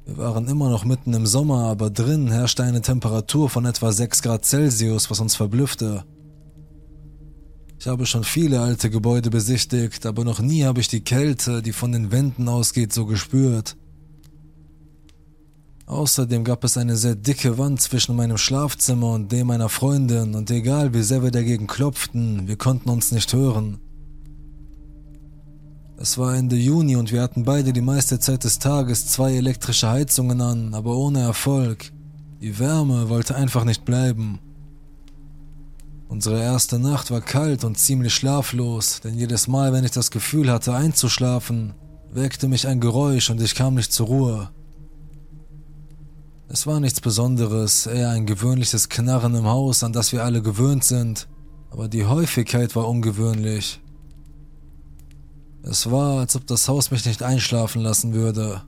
[0.05, 4.23] Wir waren immer noch mitten im Sommer, aber drin herrschte eine Temperatur von etwa 6
[4.23, 6.05] Grad Celsius, was uns verblüffte.
[7.81, 11.73] Ich habe schon viele alte Gebäude besichtigt, aber noch nie habe ich die Kälte, die
[11.73, 13.77] von den Wänden ausgeht, so gespürt.
[15.87, 20.51] Außerdem gab es eine sehr dicke Wand zwischen meinem Schlafzimmer und dem meiner Freundin und
[20.51, 23.78] egal wie sehr wir dagegen klopften, wir konnten uns nicht hören.
[25.97, 29.89] Es war Ende Juni und wir hatten beide die meiste Zeit des Tages zwei elektrische
[29.89, 31.93] Heizungen an, aber ohne Erfolg.
[32.43, 34.41] Die Wärme wollte einfach nicht bleiben.
[36.09, 40.51] Unsere erste Nacht war kalt und ziemlich schlaflos, denn jedes Mal, wenn ich das Gefühl
[40.51, 41.74] hatte einzuschlafen,
[42.12, 44.51] weckte mich ein Geräusch und ich kam nicht zur Ruhe.
[46.49, 50.85] Es war nichts Besonderes, eher ein gewöhnliches Knarren im Haus, an das wir alle gewöhnt
[50.85, 51.27] sind,
[51.71, 53.81] aber die Häufigkeit war ungewöhnlich.
[55.65, 58.63] Es war, als ob das Haus mich nicht einschlafen lassen würde.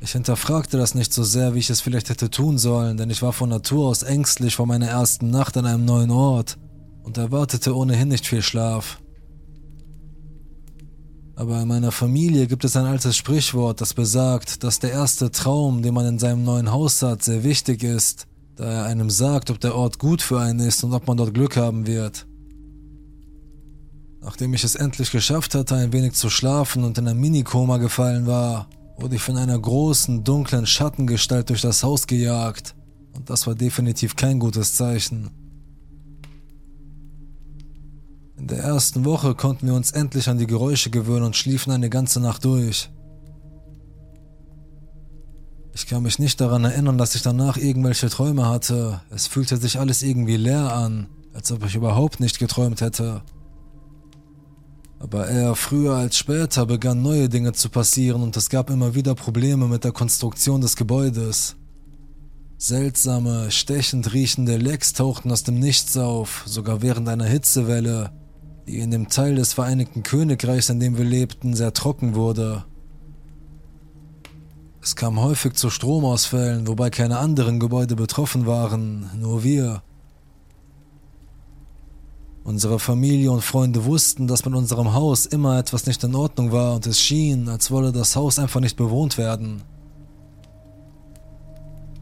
[0.00, 3.22] Ich hinterfragte das nicht so sehr, wie ich es vielleicht hätte tun sollen, denn ich
[3.22, 6.58] war von Natur aus ängstlich vor meiner ersten Nacht an einem neuen Ort
[7.02, 9.01] und erwartete ohnehin nicht viel Schlaf.
[11.42, 15.82] Aber in meiner Familie gibt es ein altes Sprichwort, das besagt, dass der erste Traum,
[15.82, 19.58] den man in seinem neuen Haus hat, sehr wichtig ist, da er einem sagt, ob
[19.58, 22.28] der Ort gut für einen ist und ob man dort Glück haben wird.
[24.20, 28.28] Nachdem ich es endlich geschafft hatte, ein wenig zu schlafen und in ein Minikoma gefallen
[28.28, 32.76] war, wurde ich von einer großen, dunklen Schattengestalt durch das Haus gejagt,
[33.14, 35.41] und das war definitiv kein gutes Zeichen.
[38.42, 41.88] In der ersten Woche konnten wir uns endlich an die Geräusche gewöhnen und schliefen eine
[41.88, 42.90] ganze Nacht durch.
[45.72, 49.00] Ich kann mich nicht daran erinnern, dass ich danach irgendwelche Träume hatte.
[49.10, 53.22] Es fühlte sich alles irgendwie leer an, als ob ich überhaupt nicht geträumt hätte.
[54.98, 59.14] Aber eher früher als später begannen neue Dinge zu passieren und es gab immer wieder
[59.14, 61.54] Probleme mit der Konstruktion des Gebäudes.
[62.58, 68.10] Seltsame, stechend riechende Lecks tauchten aus dem Nichts auf, sogar während einer Hitzewelle,
[68.66, 72.64] die in dem Teil des Vereinigten Königreichs, in dem wir lebten, sehr trocken wurde.
[74.80, 79.82] Es kam häufig zu Stromausfällen, wobei keine anderen Gebäude betroffen waren, nur wir.
[82.44, 86.74] Unsere Familie und Freunde wussten, dass mit unserem Haus immer etwas nicht in Ordnung war
[86.74, 89.62] und es schien, als wolle das Haus einfach nicht bewohnt werden.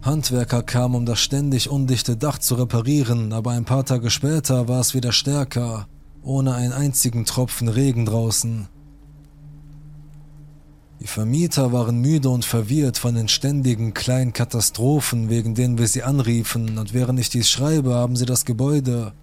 [0.00, 4.80] Handwerker kamen, um das ständig undichte Dach zu reparieren, aber ein paar Tage später war
[4.80, 5.86] es wieder stärker
[6.22, 8.68] ohne einen einzigen Tropfen Regen draußen.
[11.00, 16.02] Die Vermieter waren müde und verwirrt von den ständigen kleinen Katastrophen, wegen denen wir sie
[16.02, 19.14] anriefen, und während ich dies schreibe, haben sie das Gebäude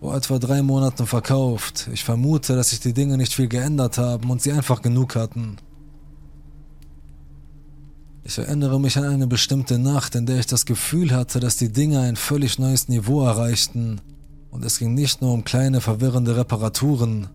[0.00, 1.88] vor etwa drei Monaten verkauft.
[1.92, 5.56] Ich vermute, dass sich die Dinge nicht viel geändert haben und sie einfach genug hatten.
[8.24, 11.72] Ich erinnere mich an eine bestimmte Nacht, in der ich das Gefühl hatte, dass die
[11.72, 14.00] Dinge ein völlig neues Niveau erreichten
[14.52, 17.28] und es ging nicht nur um kleine verwirrende Reparaturen.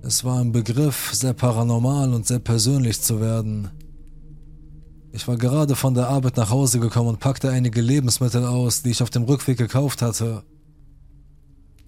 [0.00, 3.68] Es war ein Begriff, sehr paranormal und sehr persönlich zu werden.
[5.12, 8.90] Ich war gerade von der Arbeit nach Hause gekommen und packte einige Lebensmittel aus, die
[8.90, 10.44] ich auf dem Rückweg gekauft hatte.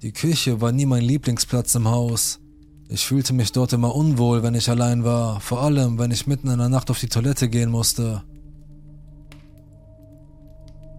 [0.03, 2.41] Die Küche war nie mein Lieblingsplatz im Haus.
[2.89, 6.49] Ich fühlte mich dort immer unwohl, wenn ich allein war, vor allem wenn ich mitten
[6.49, 8.25] in der Nacht auf die Toilette gehen musste.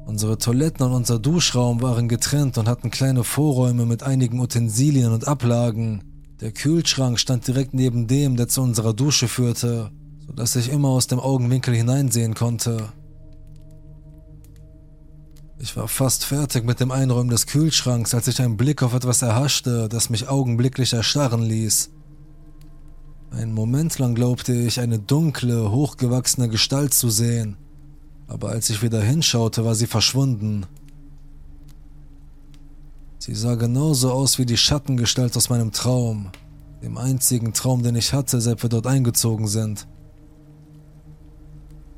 [0.06, 5.28] Unsere Toiletten und unser Duschraum waren getrennt und hatten kleine Vorräume mit einigen Utensilien und
[5.28, 6.04] Ablagen.
[6.42, 9.92] Der Kühlschrank stand direkt neben dem, der zu unserer Dusche führte,
[10.26, 12.90] sodass ich immer aus dem Augenwinkel hineinsehen konnte.
[15.60, 19.22] Ich war fast fertig mit dem Einräumen des Kühlschranks, als ich einen Blick auf etwas
[19.22, 21.92] erhaschte, das mich augenblicklich erstarren ließ.
[23.30, 27.58] Einen Moment lang glaubte ich, eine dunkle, hochgewachsene Gestalt zu sehen,
[28.32, 30.66] aber als ich wieder hinschaute, war sie verschwunden.
[33.20, 36.32] Sie sah genauso aus wie die Schattengestalt aus meinem Traum,
[36.82, 39.86] dem einzigen Traum, den ich hatte, seit wir dort eingezogen sind.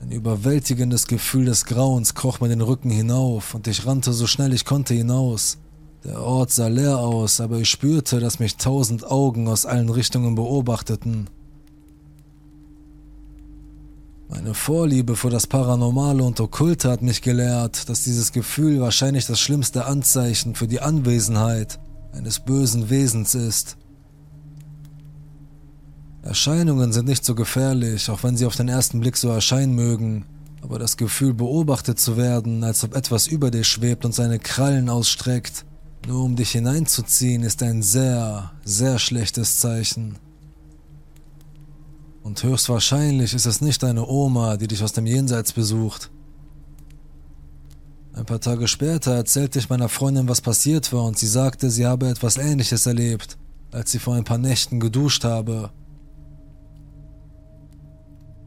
[0.02, 4.54] Ein überwältigendes Gefühl des Grauens kroch mir den Rücken hinauf und ich rannte so schnell
[4.54, 5.60] ich konnte hinaus.
[6.04, 10.34] Der Ort sah leer aus, aber ich spürte, dass mich tausend Augen aus allen Richtungen
[10.34, 11.30] beobachteten.
[14.36, 19.40] Meine Vorliebe für das Paranormale und Okkulte hat mich gelehrt, dass dieses Gefühl wahrscheinlich das
[19.40, 21.80] schlimmste Anzeichen für die Anwesenheit
[22.14, 23.78] eines bösen Wesens ist.
[26.24, 30.26] Erscheinungen sind nicht so gefährlich, auch wenn sie auf den ersten Blick so erscheinen mögen,
[30.64, 34.90] aber das Gefühl beobachtet zu werden, als ob etwas über dir schwebt und seine Krallen
[34.90, 35.64] ausstreckt,
[36.08, 40.18] nur um dich hineinzuziehen, ist ein sehr, sehr schlechtes Zeichen.
[42.24, 46.10] Und höchstwahrscheinlich ist es nicht deine Oma, die dich aus dem Jenseits besucht.
[48.14, 51.86] Ein paar Tage später erzählte ich meiner Freundin, was passiert war, und sie sagte, sie
[51.86, 53.38] habe etwas Ähnliches erlebt,
[53.72, 55.72] als sie vor ein paar Nächten geduscht habe.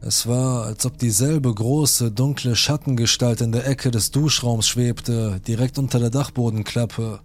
[0.01, 5.77] Es war, als ob dieselbe große, dunkle Schattengestalt in der Ecke des Duschraums schwebte, direkt
[5.77, 7.19] unter der Dachbodenklappe.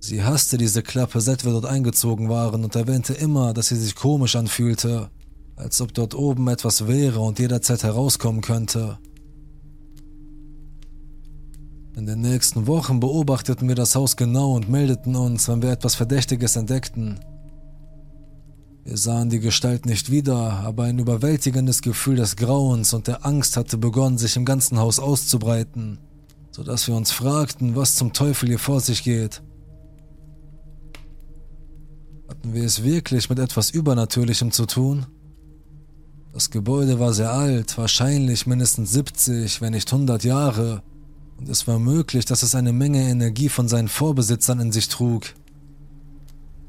[0.00, 3.96] Sie hasste diese Klappe, seit wir dort eingezogen waren und erwähnte immer, dass sie sich
[3.96, 5.10] komisch anfühlte,
[5.56, 8.98] als ob dort oben etwas wäre und jederzeit herauskommen könnte.
[11.96, 15.96] In den nächsten Wochen beobachteten wir das Haus genau und meldeten uns, wenn wir etwas
[15.96, 17.18] Verdächtiges entdeckten.
[18.84, 23.56] Wir sahen die Gestalt nicht wieder, aber ein überwältigendes Gefühl des Grauens und der Angst
[23.56, 25.98] hatte begonnen, sich im ganzen Haus auszubreiten,
[26.52, 29.42] sodass wir uns fragten, was zum Teufel hier vor sich geht.
[32.28, 35.06] Hatten wir es wirklich mit etwas Übernatürlichem zu tun?
[36.34, 40.82] Das Gebäude war sehr alt, wahrscheinlich mindestens 70, wenn nicht 100 Jahre,
[41.38, 45.34] und es war möglich, dass es eine Menge Energie von seinen Vorbesitzern in sich trug.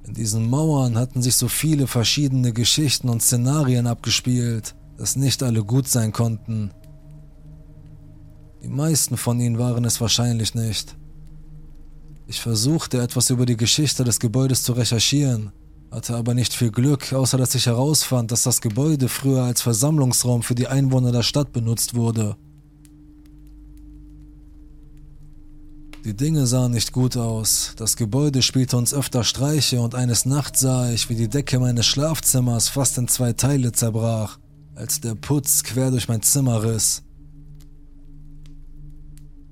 [0.07, 5.63] In diesen Mauern hatten sich so viele verschiedene Geschichten und Szenarien abgespielt, dass nicht alle
[5.63, 6.71] gut sein konnten.
[8.63, 10.95] Die meisten von ihnen waren es wahrscheinlich nicht.
[12.29, 15.51] Ich versuchte etwas über die Geschichte des Gebäudes zu recherchieren,
[15.89, 20.43] hatte aber nicht viel Glück, außer dass ich herausfand, dass das Gebäude früher als Versammlungsraum
[20.43, 22.35] für die Einwohner der Stadt benutzt wurde.
[26.05, 27.73] Die Dinge sahen nicht gut aus.
[27.77, 31.87] Das Gebäude spielte uns öfter Streiche und eines Nachts sah ich, wie die Decke meines
[31.87, 34.37] Schlafzimmers fast in zwei Teile zerbrach,
[34.75, 37.01] als der Putz quer durch mein Zimmer riss.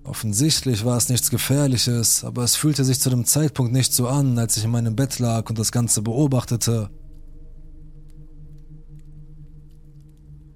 [0.08, 4.40] Offensichtlich war es nichts Gefährliches, aber es fühlte sich zu dem Zeitpunkt nicht so an,
[4.40, 6.90] als ich in meinem Bett lag und das Ganze beobachtete.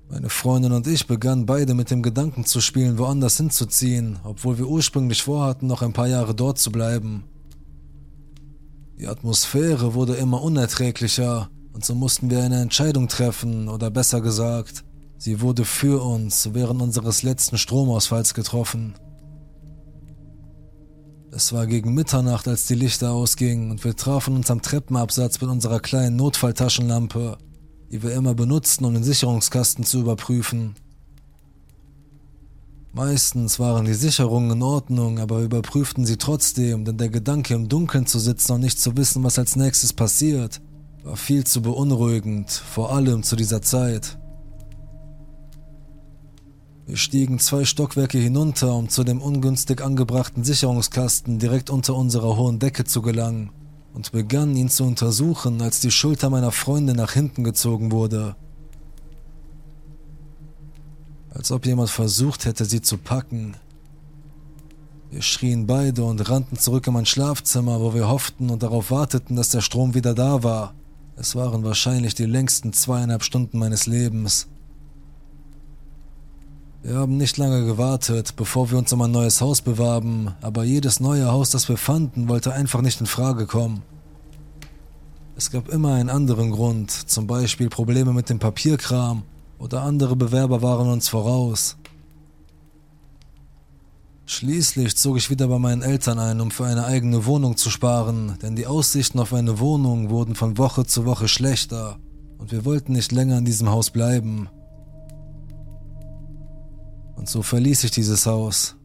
[0.09, 4.69] Meine Freundin und ich begannen beide mit dem Gedanken zu spielen, woanders hinzuziehen, obwohl wir
[4.69, 7.25] ursprünglich vorhatten, noch ein paar Jahre dort zu bleiben.
[8.99, 14.85] Die Atmosphäre wurde immer unerträglicher und so mussten wir eine Entscheidung treffen, oder besser gesagt,
[15.17, 18.95] sie wurde für uns während unseres letzten Stromausfalls getroffen.
[21.31, 25.49] Es war gegen Mitternacht, als die Lichter ausgingen und wir trafen uns am Treppenabsatz mit
[25.49, 27.37] unserer kleinen Notfalltaschenlampe
[27.91, 30.75] die wir immer benutzten, um den Sicherungskasten zu überprüfen.
[32.93, 37.69] Meistens waren die Sicherungen in Ordnung, aber wir überprüften sie trotzdem, denn der Gedanke im
[37.69, 40.61] Dunkeln zu sitzen und nicht zu wissen, was als nächstes passiert,
[41.03, 44.17] war viel zu beunruhigend, vor allem zu dieser Zeit.
[46.87, 52.59] Wir stiegen zwei Stockwerke hinunter, um zu dem ungünstig angebrachten Sicherungskasten direkt unter unserer hohen
[52.59, 53.51] Decke zu gelangen
[53.93, 58.35] und begann ihn zu untersuchen, als die Schulter meiner Freundin nach hinten gezogen wurde.
[61.29, 63.55] Als ob jemand versucht hätte, sie zu packen.
[65.09, 69.35] Wir schrien beide und rannten zurück in mein Schlafzimmer, wo wir hofften und darauf warteten,
[69.35, 70.73] dass der Strom wieder da war,
[71.17, 74.47] Es waren wahrscheinlich die längsten zweieinhalb Stunden meines Lebens.
[76.83, 80.99] Wir haben nicht lange gewartet, bevor wir uns um ein neues Haus bewarben, aber jedes
[80.99, 83.83] neue Haus, das wir fanden, wollte einfach nicht in Frage kommen.
[85.35, 89.21] Es gab immer einen anderen Grund, zum Beispiel Probleme mit dem Papierkram
[89.59, 91.77] oder andere Bewerber waren uns voraus.
[94.25, 98.39] Schließlich zog ich wieder bei meinen Eltern ein, um für eine eigene Wohnung zu sparen,
[98.41, 101.99] denn die Aussichten auf eine Wohnung wurden von Woche zu Woche schlechter
[102.39, 104.49] und wir wollten nicht länger in diesem Haus bleiben.
[107.21, 108.75] Und so verließ ich dieses Haus.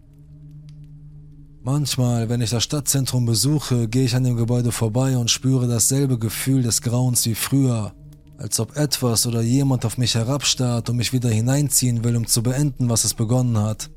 [1.63, 6.19] Manchmal, wenn ich das Stadtzentrum besuche, gehe ich an dem Gebäude vorbei und spüre dasselbe
[6.19, 7.95] Gefühl des Grauens wie früher,
[8.37, 12.43] als ob etwas oder jemand auf mich herabstarrt und mich wieder hineinziehen will, um zu
[12.43, 13.89] beenden, was es begonnen hat.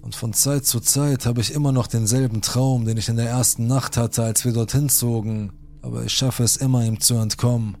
[0.00, 3.28] Und von Zeit zu Zeit habe ich immer noch denselben Traum, den ich in der
[3.28, 5.52] ersten Nacht hatte, als wir dorthin zogen,
[5.82, 7.76] aber ich schaffe es immer, ihm zu entkommen.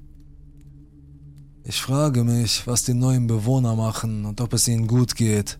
[1.62, 5.58] Ich frage mich, was die neuen Bewohner machen und ob es ihnen gut geht.